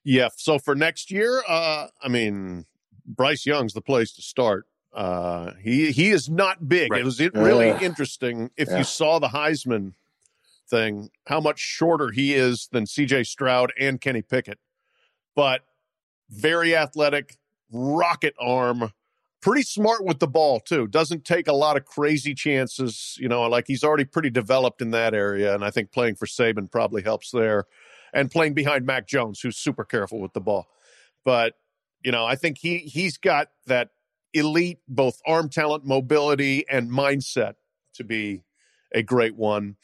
[0.04, 0.30] Yeah.
[0.38, 2.66] So for next year, uh, I mean,
[3.06, 4.68] Bryce Young's the place to start.
[4.94, 6.92] Uh, he he is not big.
[6.92, 7.02] Right.
[7.02, 8.78] It was really uh, interesting if yeah.
[8.78, 9.94] you saw the Heisman
[10.70, 13.24] thing, how much shorter he is than C.J.
[13.24, 14.60] Stroud and Kenny Pickett.
[15.36, 15.62] But
[16.30, 17.38] very athletic,
[17.72, 18.92] rocket arm,
[19.42, 20.88] pretty smart with the ball too.
[20.88, 23.16] Doesn't take a lot of crazy chances.
[23.20, 26.26] You know, like he's already pretty developed in that area, and I think playing for
[26.26, 27.66] Saban probably helps there,
[28.14, 30.68] and playing behind Mac Jones, who's super careful with the ball.
[31.24, 31.54] But
[32.04, 33.90] you know, I think he he's got that
[34.34, 37.54] elite both arm talent, mobility, and mindset
[37.96, 38.44] to be
[38.94, 39.76] a great one.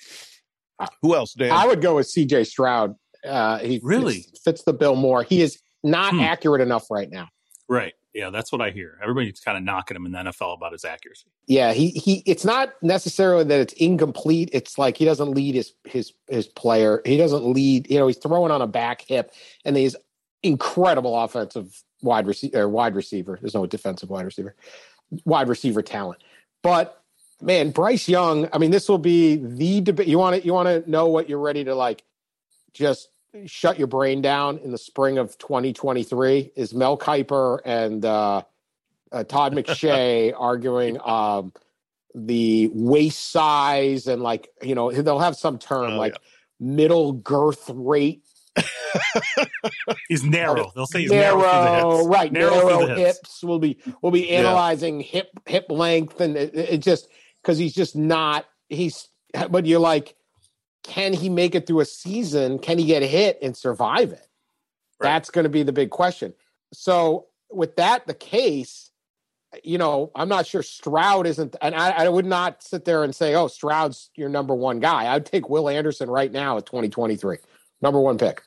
[1.02, 1.52] Who else, Dan?
[1.52, 2.46] I would go with C.J.
[2.46, 2.96] Stroud.
[3.24, 5.22] Uh, he really fits the bill more.
[5.22, 6.20] He is not hmm.
[6.20, 7.30] accurate enough right now.
[7.68, 7.94] Right.
[8.14, 9.00] Yeah, that's what I hear.
[9.02, 11.28] Everybody's kind of knocking him in the NFL about his accuracy.
[11.48, 12.24] Yeah, he he.
[12.26, 14.50] It's not necessarily that it's incomplete.
[14.52, 17.02] It's like he doesn't lead his his his player.
[17.06, 17.90] He doesn't lead.
[17.90, 19.32] You know, he's throwing on a back hip,
[19.64, 19.96] and he's
[20.44, 23.38] incredible offensive wide receiver, wide receiver.
[23.40, 24.56] There's no defensive wide receiver,
[25.24, 26.22] wide receiver talent.
[26.64, 27.02] But
[27.42, 28.50] man, Bryce Young.
[28.52, 30.08] I mean, this will be the debate.
[30.08, 32.04] You want to you want to know what you're ready to like,
[32.74, 33.08] just
[33.46, 36.52] shut your brain down in the spring of 2023.
[36.56, 38.42] Is Mel Kiper and uh,
[39.12, 41.54] uh, Todd McShay arguing um,
[42.14, 46.18] the waist size and like you know they'll have some term Oh, like
[46.60, 48.24] middle girth rate
[50.10, 50.72] He's narrow.
[50.76, 52.08] They'll say he's narrow, narrow, the hips.
[52.10, 52.32] right?
[52.34, 53.18] Narrow Narrow, the hips.
[53.20, 53.44] hips.
[53.44, 57.08] We'll be we'll be analyzing hip hip length, and it, it just
[57.42, 59.08] because he's just not he's.
[59.50, 60.16] But you're like,
[60.84, 62.60] can he make it through a season?
[62.60, 64.28] Can he get hit and survive it?
[65.00, 66.34] That's going to be the big question.
[66.74, 68.92] So with that the case,
[69.64, 73.14] you know, I'm not sure Stroud isn't, and I, I would not sit there and
[73.14, 75.14] say, oh, Stroud's your number one guy.
[75.14, 77.38] I'd take Will Anderson right now at 2023,
[77.82, 78.44] number one pick.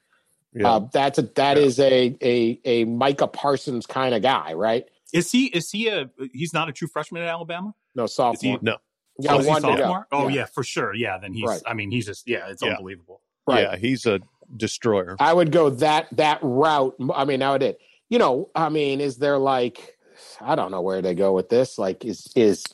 [0.54, 0.70] Yeah.
[0.70, 4.84] Uh, that's a that is a a a Micah Parsons kind of guy, right?
[5.12, 5.46] Is he?
[5.46, 6.10] Is he a?
[6.32, 7.74] He's not a true freshman at Alabama.
[7.96, 8.14] No Is he?
[8.14, 8.58] sophomore.
[8.62, 8.76] no.
[9.18, 9.76] You Oh, got is he one to go.
[9.76, 10.06] sophomore?
[10.12, 10.34] Oh Yeah.
[10.34, 10.44] yeah.
[10.46, 10.94] for sure.
[10.94, 11.46] Yeah, then he's.
[11.48, 11.62] Right.
[11.66, 12.28] I mean, he's just.
[12.28, 12.70] Yeah, it's Yeah.
[12.70, 13.20] unbelievable.
[13.46, 13.62] Right.
[13.62, 14.20] Yeah, he's a
[14.56, 15.16] destroyer.
[15.20, 16.94] I would go that that route.
[17.14, 17.74] I mean, now it is.
[18.08, 19.96] You know, I mean, is there like
[20.40, 21.78] I don't know where they go with this.
[21.78, 22.64] Like, is is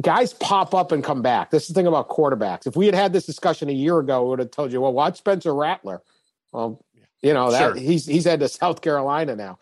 [0.00, 1.50] guys pop up and come back?
[1.50, 2.66] This is the thing about quarterbacks.
[2.66, 4.92] If we had had this discussion a year ago, we would have told you, well,
[4.92, 6.02] watch Spencer Rattler.
[6.52, 6.84] Well,
[7.22, 7.74] you know that Sure.
[7.74, 9.58] he's he's head to South Carolina now.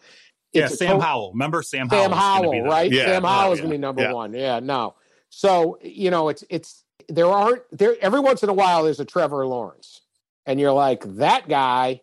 [0.52, 1.32] Yeah, It's a Sam to- Howell.
[1.32, 2.02] Remember Sam, Howell?
[2.02, 2.52] Sam Howell?
[2.52, 2.90] Howell, right?
[2.90, 4.12] Yeah, Sam Howell is yeah, going to be number yeah.
[4.12, 4.32] one.
[4.34, 4.94] Yeah, no.
[5.30, 9.04] So you know, it's it's there aren't there every once in a while there's a
[9.04, 10.02] Trevor Lawrence,
[10.44, 12.02] and you're like that guy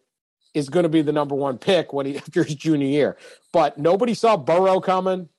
[0.53, 3.17] is going to be the number one pick when he after his junior year.
[3.53, 5.29] But nobody saw Burrow coming.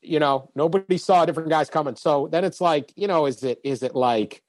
[0.00, 1.96] You know, nobody saw different guys coming.
[1.96, 4.42] So then it's like, you know, is it is it like,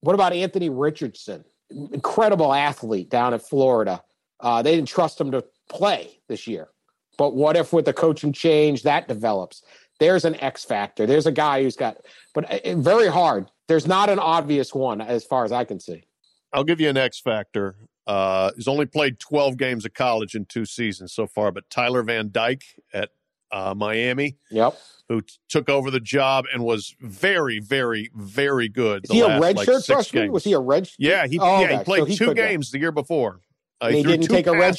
[0.00, 1.44] what about Anthony Richardson?
[1.70, 4.02] Incredible athlete down in Florida.
[4.40, 6.68] Uh, they didn't trust him to play this year.
[7.16, 9.62] But what if with the coaching change that develops?
[10.00, 11.06] There's an X factor.
[11.06, 11.98] There's a guy who's got,
[12.34, 13.50] but uh, very hard.
[13.66, 16.04] There's not an obvious one as far as I can see.
[16.52, 17.76] I'll give you an X factor.
[18.06, 22.02] Uh, he's only played 12 games of college in two seasons so far, but Tyler
[22.02, 22.62] Van Dyke
[22.94, 23.10] at
[23.52, 24.78] uh, Miami, Yep.
[25.08, 29.04] who t- took over the job and was very, very, very good.
[29.04, 30.22] Is the he a last, redshirt like, freshman?
[30.24, 30.32] games.
[30.32, 30.88] Was he a red?
[30.98, 31.78] Yeah, he Oh, yeah okay.
[31.78, 32.46] he played So he two could go.
[32.46, 33.40] games the year before.
[33.80, 34.76] Uh, And he didn't take a red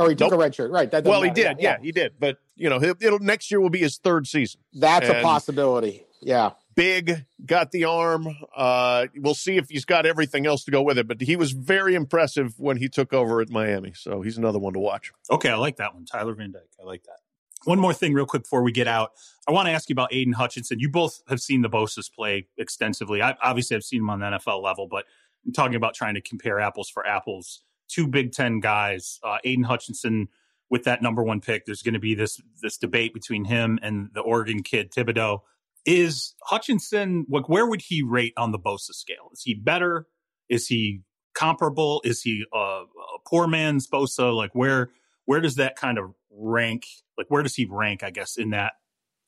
[0.00, 0.06] shirt?
[0.06, 0.06] passes.
[0.06, 0.38] Or he took Nope.
[0.38, 0.70] a red shirt?
[0.70, 0.90] Right.
[0.90, 1.58] That doesn't Well, he did.
[1.60, 2.14] Yeah, he did.
[2.18, 4.60] But you know, he'll, it'll next year will be his third season.
[4.72, 6.06] That's a possibility.
[6.20, 6.50] Yeah.
[6.74, 8.28] Big, got the arm.
[8.56, 11.08] Uh, we'll see if he's got everything else to go with it.
[11.08, 13.92] But he was very impressive when he took over at Miami.
[13.94, 15.12] So he's another one to watch.
[15.30, 16.04] Okay, I like that one.
[16.04, 16.70] Tyler Van Dyke.
[16.80, 17.16] I like that.
[17.64, 19.10] One more thing, real quick, before we get out.
[19.46, 20.78] I want to ask you about Aidan Hutchinson.
[20.78, 23.20] You both have seen the Bosa's play extensively.
[23.20, 25.04] I obviously have seen him on the NFL level, but
[25.44, 27.62] I'm talking about trying to compare apples for apples.
[27.90, 30.28] Two Big Ten guys, uh, Aidan Hutchinson
[30.70, 31.66] with that number one pick.
[31.66, 35.40] There's going to be this this debate between him and the Oregon kid Thibodeaux.
[35.84, 39.30] Is Hutchinson like where would he rate on the Bosa scale?
[39.32, 40.06] Is he better?
[40.48, 41.00] Is he
[41.34, 42.00] comparable?
[42.04, 44.34] Is he uh, a poor man's Bosa?
[44.34, 44.90] Like where
[45.24, 46.86] where does that kind of rank?
[47.18, 48.02] Like where does he rank?
[48.02, 48.72] I guess in that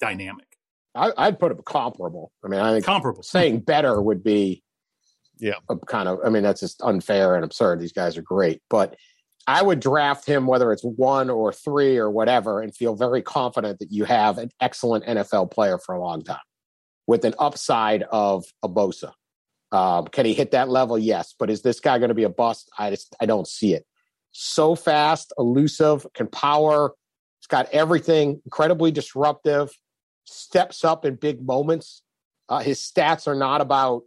[0.01, 0.59] dynamic,
[0.95, 2.33] I, I'd put him comparable.
[2.45, 3.23] I mean, I think comparable.
[3.23, 4.63] saying better would be
[5.39, 5.55] Yeah.
[5.87, 7.81] kind of i mean that's just unfair and absurd.
[7.81, 8.61] These guys are great.
[8.71, 8.97] But
[9.47, 13.81] i would draft him whether it's one or three or whatever and feel very confident
[13.81, 16.39] that you have an excellent nfl player for a long time
[17.09, 19.13] with an upside of a bosa.
[19.73, 20.99] Um, can he hit that level?
[20.99, 21.35] Yes.
[21.39, 22.71] But is this guy going to be a bust?
[22.79, 23.85] I just i don't see it.
[24.33, 26.93] So fast elusive can power
[27.41, 29.71] he's got everything incredibly disruptive
[30.25, 32.03] steps up in big moments.
[32.49, 34.03] Uh, his stats are not about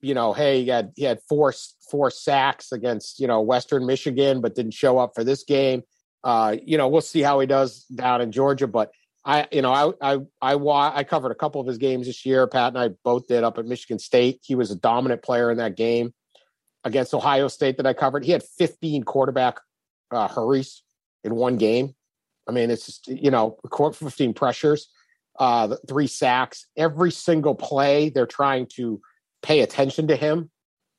[0.00, 1.52] you know, hey, he had he had four
[1.90, 5.82] four sacks against you know Western Michigan, but didn't show up for this game.
[6.22, 8.66] Uh, you know, we'll see how he does down in Georgia.
[8.66, 8.90] But
[9.24, 12.46] I, you know, I I I I covered a couple of his games this year.
[12.46, 14.40] Pat and I both did up at Michigan State.
[14.42, 16.14] He was a dominant player in that game
[16.84, 18.24] against Ohio State that I covered.
[18.24, 19.60] He had 15 quarterback
[20.10, 20.82] uh, hurries
[21.24, 21.94] in one game.
[22.48, 24.88] I mean, it's just you know, 15 pressures,
[25.38, 26.66] uh, three sacks.
[26.76, 29.00] Every single play, they're trying to
[29.42, 30.50] pay attention to him.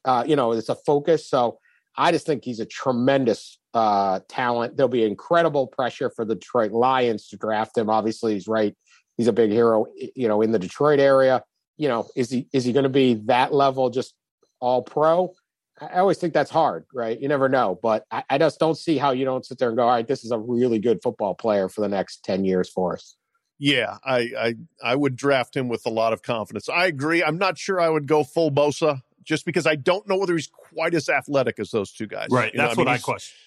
[0.06, 1.28] Uh, you know, it's a focus.
[1.28, 1.60] So
[1.96, 4.78] I just think he's a tremendous uh, talent.
[4.78, 7.90] There'll be incredible pressure for the Detroit Lions to draft him.
[7.90, 8.76] Obviously, he's right.
[9.18, 9.86] He's a big hero,
[10.16, 11.44] you know, in the Detroit area.
[11.78, 14.14] You know, is he is he going to be that level, just
[14.60, 15.34] all pro?
[15.80, 17.20] I always think that's hard, right?
[17.20, 19.78] You never know, but I, I just don't see how you don't sit there and
[19.78, 22.70] go, all right, this is a really good football player for the next ten years
[22.70, 23.16] for us.
[23.64, 26.68] Yeah, I, I I would draft him with a lot of confidence.
[26.68, 27.24] I agree.
[27.24, 30.48] I'm not sure I would go full Bosa just because I don't know whether he's
[30.48, 32.30] quite as athletic as those two guys.
[32.32, 32.52] Right.
[32.52, 33.38] You know, That's mean, what I question.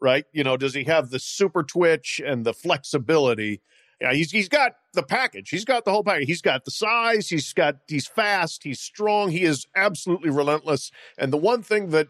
[0.00, 0.24] right?
[0.32, 3.62] You know, does he have the super twitch and the flexibility?
[4.00, 5.50] Yeah, he's he's got the package.
[5.50, 6.26] He's got the whole package.
[6.26, 7.28] He's got the size.
[7.28, 8.64] He's got he's fast.
[8.64, 9.30] He's strong.
[9.30, 10.90] He is absolutely relentless.
[11.16, 12.08] And the one thing that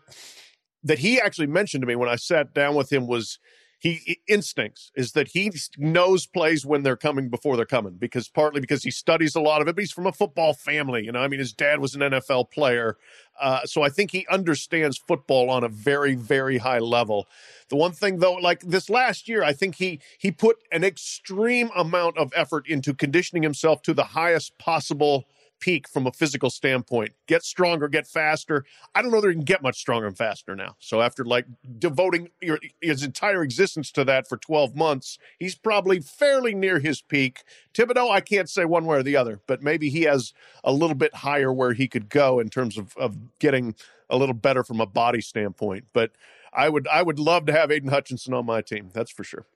[0.82, 3.38] that he actually mentioned to me when I sat down with him was
[3.80, 8.60] he instincts is that he knows plays when they're coming before they're coming because partly
[8.60, 11.20] because he studies a lot of it but he's from a football family you know
[11.20, 12.96] i mean his dad was an nfl player
[13.40, 17.26] uh, so i think he understands football on a very very high level.
[17.68, 21.70] The one thing though like this last year i think he he put an extreme
[21.74, 25.26] amount of effort into conditioning himself to the highest possible
[25.60, 27.10] peak from a physical standpoint.
[27.26, 28.64] Get stronger, get faster.
[28.94, 30.76] I don't know that he can get much stronger and faster now.
[30.78, 31.46] So after like
[31.78, 37.02] devoting your, his entire existence to that for 12 months, he's probably fairly near his
[37.02, 37.42] peak.
[37.74, 40.32] Thibodeaux, I can't say one way or the other, but maybe he has
[40.64, 43.74] a little bit higher where he could go in terms of, of getting
[44.08, 45.84] a little better from a body standpoint.
[45.92, 46.12] But
[46.52, 48.90] I would I would love to have Aidan Hutchinson on my team.
[48.92, 49.46] That's for sure.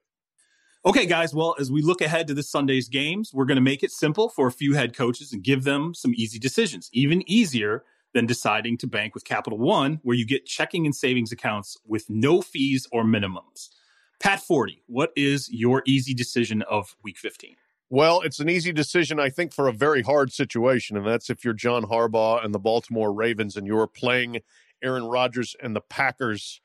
[0.86, 1.34] Okay, guys.
[1.34, 4.28] Well, as we look ahead to this Sunday's games, we're going to make it simple
[4.28, 8.76] for a few head coaches and give them some easy decisions, even easier than deciding
[8.76, 12.86] to bank with Capital One, where you get checking and savings accounts with no fees
[12.92, 13.70] or minimums.
[14.20, 17.56] Pat Forde, what is your easy decision of week 15?
[17.88, 20.98] Well, it's an easy decision, I think, for a very hard situation.
[20.98, 24.40] And that's if you're John Harbaugh and the Baltimore Ravens and you're playing
[24.82, 26.60] Aaron Rodgers and the Packers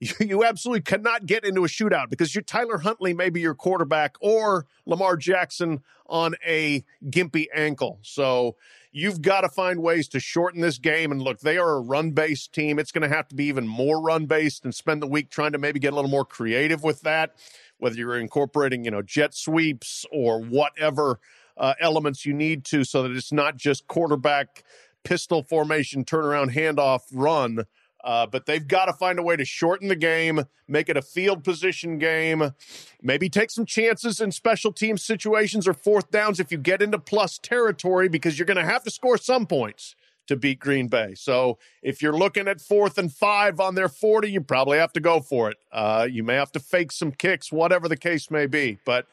[0.20, 4.66] you absolutely cannot get into a shootout because you're Tyler Huntley, maybe your quarterback, or
[4.86, 7.98] Lamar Jackson on a gimpy ankle.
[8.02, 8.56] So
[8.92, 11.10] you've got to find ways to shorten this game.
[11.10, 12.78] And look, they are a run based team.
[12.78, 15.52] It's going to have to be even more run based and spend the week trying
[15.52, 17.34] to maybe get a little more creative with that,
[17.78, 21.18] whether you're incorporating, you know, jet sweeps or whatever
[21.56, 24.62] uh, elements you need to so that it's not just quarterback
[25.02, 27.64] pistol formation, turnaround, handoff, run
[28.08, 31.02] uh, but they've got to find a way to shorten the game, make it a
[31.02, 32.54] field position game,
[33.02, 36.98] maybe take some chances in special team situations or fourth downs if you get into
[36.98, 39.94] plus territory because you're going to have to score some points
[40.26, 41.14] to beat Green Bay.
[41.16, 45.00] So if you're looking at fourth and five on their 40, you probably have to
[45.00, 45.58] go for it.
[45.70, 48.78] Uh, you may have to fake some kicks, whatever the case may be.
[48.86, 49.06] But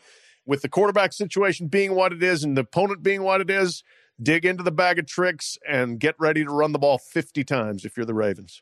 [0.45, 3.83] with the quarterback situation being what it is and the opponent being what it is,
[4.23, 7.83] dig into the bag of tricks and get ready to run the ball 50 times
[7.83, 8.61] if you're the Ravens.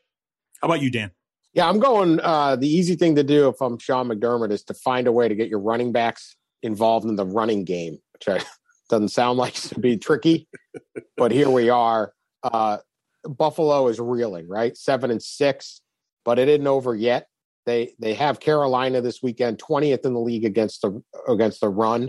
[0.64, 1.10] How about you, Dan?
[1.52, 2.20] Yeah, I'm going.
[2.20, 5.28] Uh, the easy thing to do if I'm Sean McDermott is to find a way
[5.28, 8.42] to get your running backs involved in the running game, which
[8.88, 10.48] doesn't sound like to be tricky,
[11.18, 12.14] but here we are.
[12.42, 12.78] Uh,
[13.24, 14.74] Buffalo is reeling, right?
[14.74, 15.82] Seven and six,
[16.24, 17.26] but it isn't over yet.
[17.66, 22.04] They they have Carolina this weekend, 20th in the league against the against the run.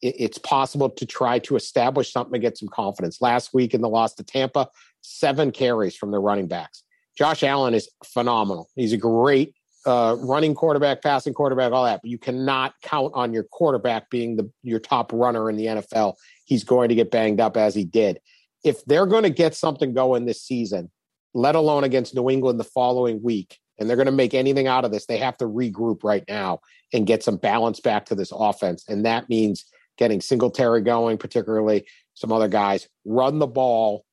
[0.00, 3.20] It, it's possible to try to establish something and get some confidence.
[3.20, 4.70] Last week in the loss to Tampa,
[5.02, 6.82] seven carries from the running backs.
[7.16, 8.68] Josh Allen is phenomenal.
[8.74, 9.54] He's a great
[9.84, 12.00] uh, running quarterback, passing quarterback, all that.
[12.02, 16.14] But you cannot count on your quarterback being the your top runner in the NFL.
[16.44, 18.20] He's going to get banged up as he did.
[18.64, 20.90] If they're going to get something going this season,
[21.34, 24.84] let alone against New England the following week, and they're going to make anything out
[24.84, 26.60] of this, they have to regroup right now
[26.92, 28.84] and get some balance back to this offense.
[28.88, 29.64] And that means
[29.98, 34.04] getting Singletary going, particularly some other guys, run the ball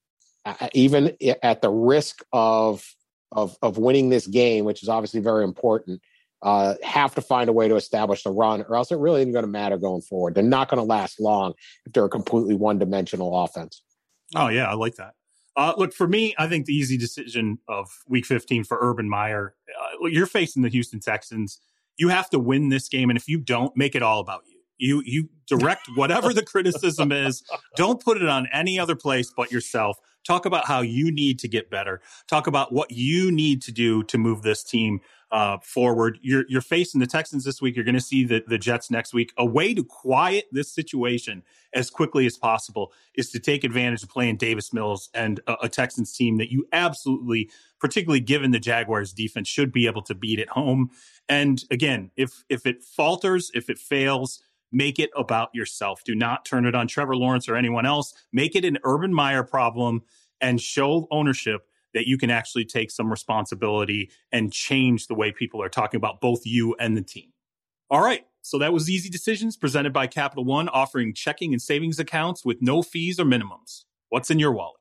[0.73, 2.85] even at the risk of
[3.31, 6.01] of of winning this game, which is obviously very important,
[6.41, 9.33] uh, have to find a way to establish the run, or else it really isn't
[9.33, 10.35] going to matter going forward.
[10.35, 11.53] They're not going to last long
[11.85, 13.83] if they're a completely one dimensional offense.
[14.35, 15.13] Oh yeah, I like that.
[15.55, 19.55] Uh, look for me, I think the easy decision of Week 15 for Urban Meyer.
[19.77, 21.59] Uh, you're facing the Houston Texans.
[21.97, 24.55] You have to win this game, and if you don't, make it all about you.
[24.77, 27.43] You you direct whatever the criticism is.
[27.75, 29.97] Don't put it on any other place but yourself.
[30.29, 32.01] Talk about how you need to get better.
[32.27, 34.99] Talk about what you need to do to move this team
[35.31, 36.19] uh, forward.
[36.21, 37.75] You're, you're facing the Texans this week.
[37.75, 39.33] You're going to see the, the Jets next week.
[39.39, 41.41] A way to quiet this situation
[41.73, 45.69] as quickly as possible is to take advantage of playing Davis Mills and a, a
[45.69, 47.49] Texans team that you absolutely,
[47.79, 50.91] particularly given the Jaguars defense, should be able to beat at home.
[51.27, 56.03] And again, if if it falters, if it fails, make it about yourself.
[56.03, 58.13] Do not turn it on Trevor Lawrence or anyone else.
[58.31, 60.01] Make it an Urban Meyer problem
[60.41, 65.61] and show ownership that you can actually take some responsibility and change the way people
[65.61, 67.31] are talking about both you and the team.
[67.89, 68.25] All right.
[68.41, 72.61] So that was Easy Decisions presented by Capital One, offering checking and savings accounts with
[72.61, 73.83] no fees or minimums.
[74.09, 74.79] What's in your wallet?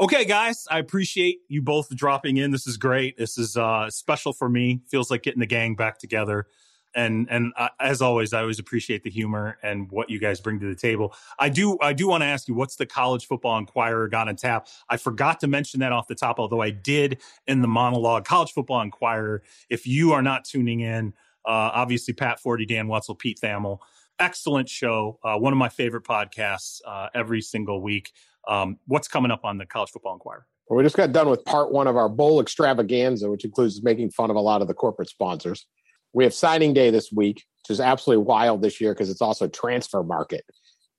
[0.00, 2.52] Okay, guys, I appreciate you both dropping in.
[2.52, 3.18] This is great.
[3.18, 4.80] This is uh, special for me.
[4.88, 6.46] Feels like getting the gang back together.
[6.94, 10.58] And and uh, as always, I always appreciate the humor and what you guys bring
[10.60, 11.14] to the table.
[11.38, 14.36] I do I do want to ask you, what's the College Football Enquirer got on
[14.36, 14.66] tap?
[14.88, 18.24] I forgot to mention that off the top, although I did in the monologue.
[18.24, 19.42] College Football Enquirer.
[19.68, 21.12] If you are not tuning in,
[21.44, 23.78] uh, obviously Pat Forde, Dan Wetzel, Pete Thamel.
[24.18, 25.18] Excellent show.
[25.22, 28.12] Uh, one of my favorite podcasts uh, every single week.
[28.48, 30.46] Um, what's coming up on the College Football Enquirer?
[30.68, 34.10] Well, we just got done with part one of our bowl extravaganza, which includes making
[34.10, 35.66] fun of a lot of the corporate sponsors.
[36.12, 39.48] We have signing day this week, which is absolutely wild this year because it's also
[39.48, 40.44] transfer market.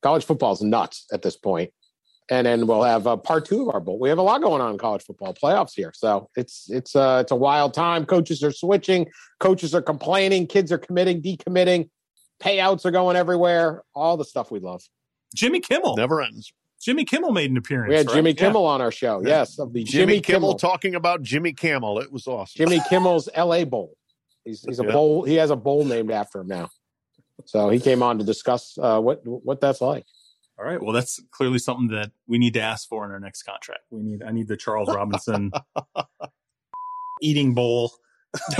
[0.01, 1.71] College football is nuts at this point.
[2.29, 3.99] And then we'll have uh, part two of our bowl.
[3.99, 7.19] We have a lot going on in college football playoffs here, so it's it's uh,
[7.21, 8.05] it's a wild time.
[8.05, 9.07] Coaches are switching,
[9.41, 11.89] coaches are complaining, kids are committing, decommitting,
[12.41, 13.83] payouts are going everywhere.
[13.93, 14.81] All the stuff we love.
[15.35, 16.53] Jimmy Kimmel never ends.
[16.81, 17.89] Jimmy Kimmel made an appearance.
[17.89, 18.15] We had right?
[18.15, 18.47] Jimmy Yeah.
[18.47, 19.21] Kimmel on our show.
[19.25, 21.99] Yes, of the Jimmy, Jimmy, Kimmel, Kimmel talking about Jimmy Camel.
[21.99, 22.57] It was awesome.
[22.57, 23.65] Jimmy Kimmel's L.A.
[23.65, 23.95] Bowl.
[24.45, 24.91] He's he's a Yeah.
[24.91, 25.23] bowl.
[25.23, 26.69] He has a bowl named after him now.
[27.45, 30.05] So he came on to discuss uh, what what that's like.
[30.59, 30.81] All right.
[30.81, 33.81] Well, that's clearly something that we need to ask for in our next contract.
[33.89, 34.21] We need.
[34.23, 35.51] I need the Charles Robinson
[37.21, 37.91] eating bowl.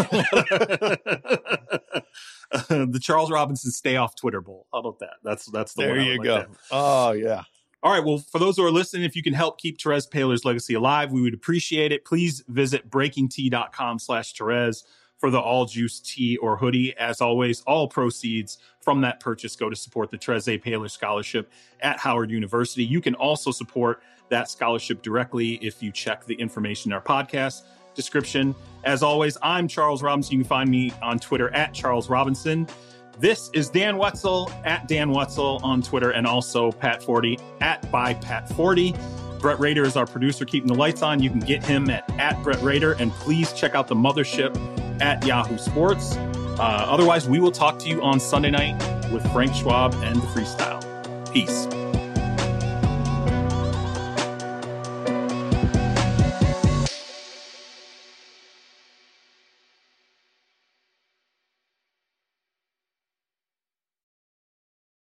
[2.70, 4.68] the Charles Robinson stay off Twitter bowl.
[4.74, 5.14] How about that?
[5.24, 6.38] That's that's the There one I you like go.
[6.44, 6.48] to.
[6.72, 7.44] Oh yeah.
[7.84, 8.04] All right.
[8.04, 11.12] Well, for those who are listening, if you can help keep Terez Paylor's legacy alive,
[11.12, 12.06] we would appreciate it.
[12.06, 14.84] Please visit BreakingT.com slash Therese
[15.22, 16.98] for the all juice tee or hoodie.
[16.98, 22.00] As always, all proceeds from that purchase go to support the Terez Paylor Scholarship at
[22.00, 22.84] Howard University.
[22.84, 27.62] You can also support that scholarship directly if you check the information in our podcast
[27.94, 28.56] description.
[28.84, 30.34] As always, I'm Charles Robinson.
[30.34, 32.68] You can find me on Twitter at Charles Robinson.
[33.20, 38.16] This is Dan Wetzel at Dan Wetzel on Twitter and also Pat Forde at by
[38.16, 38.98] Pat Forde.
[39.42, 41.22] Brett Rader is our producer, keeping the lights on.
[41.22, 44.56] You can get him at, at Brett Rader, and please check out the mothership
[45.02, 46.16] at Yahoo Sports.
[46.16, 48.78] Uh, otherwise, we will talk to you on Sunday night
[49.12, 50.82] with Frank Schwab and the Freestyle.
[51.34, 51.66] Peace.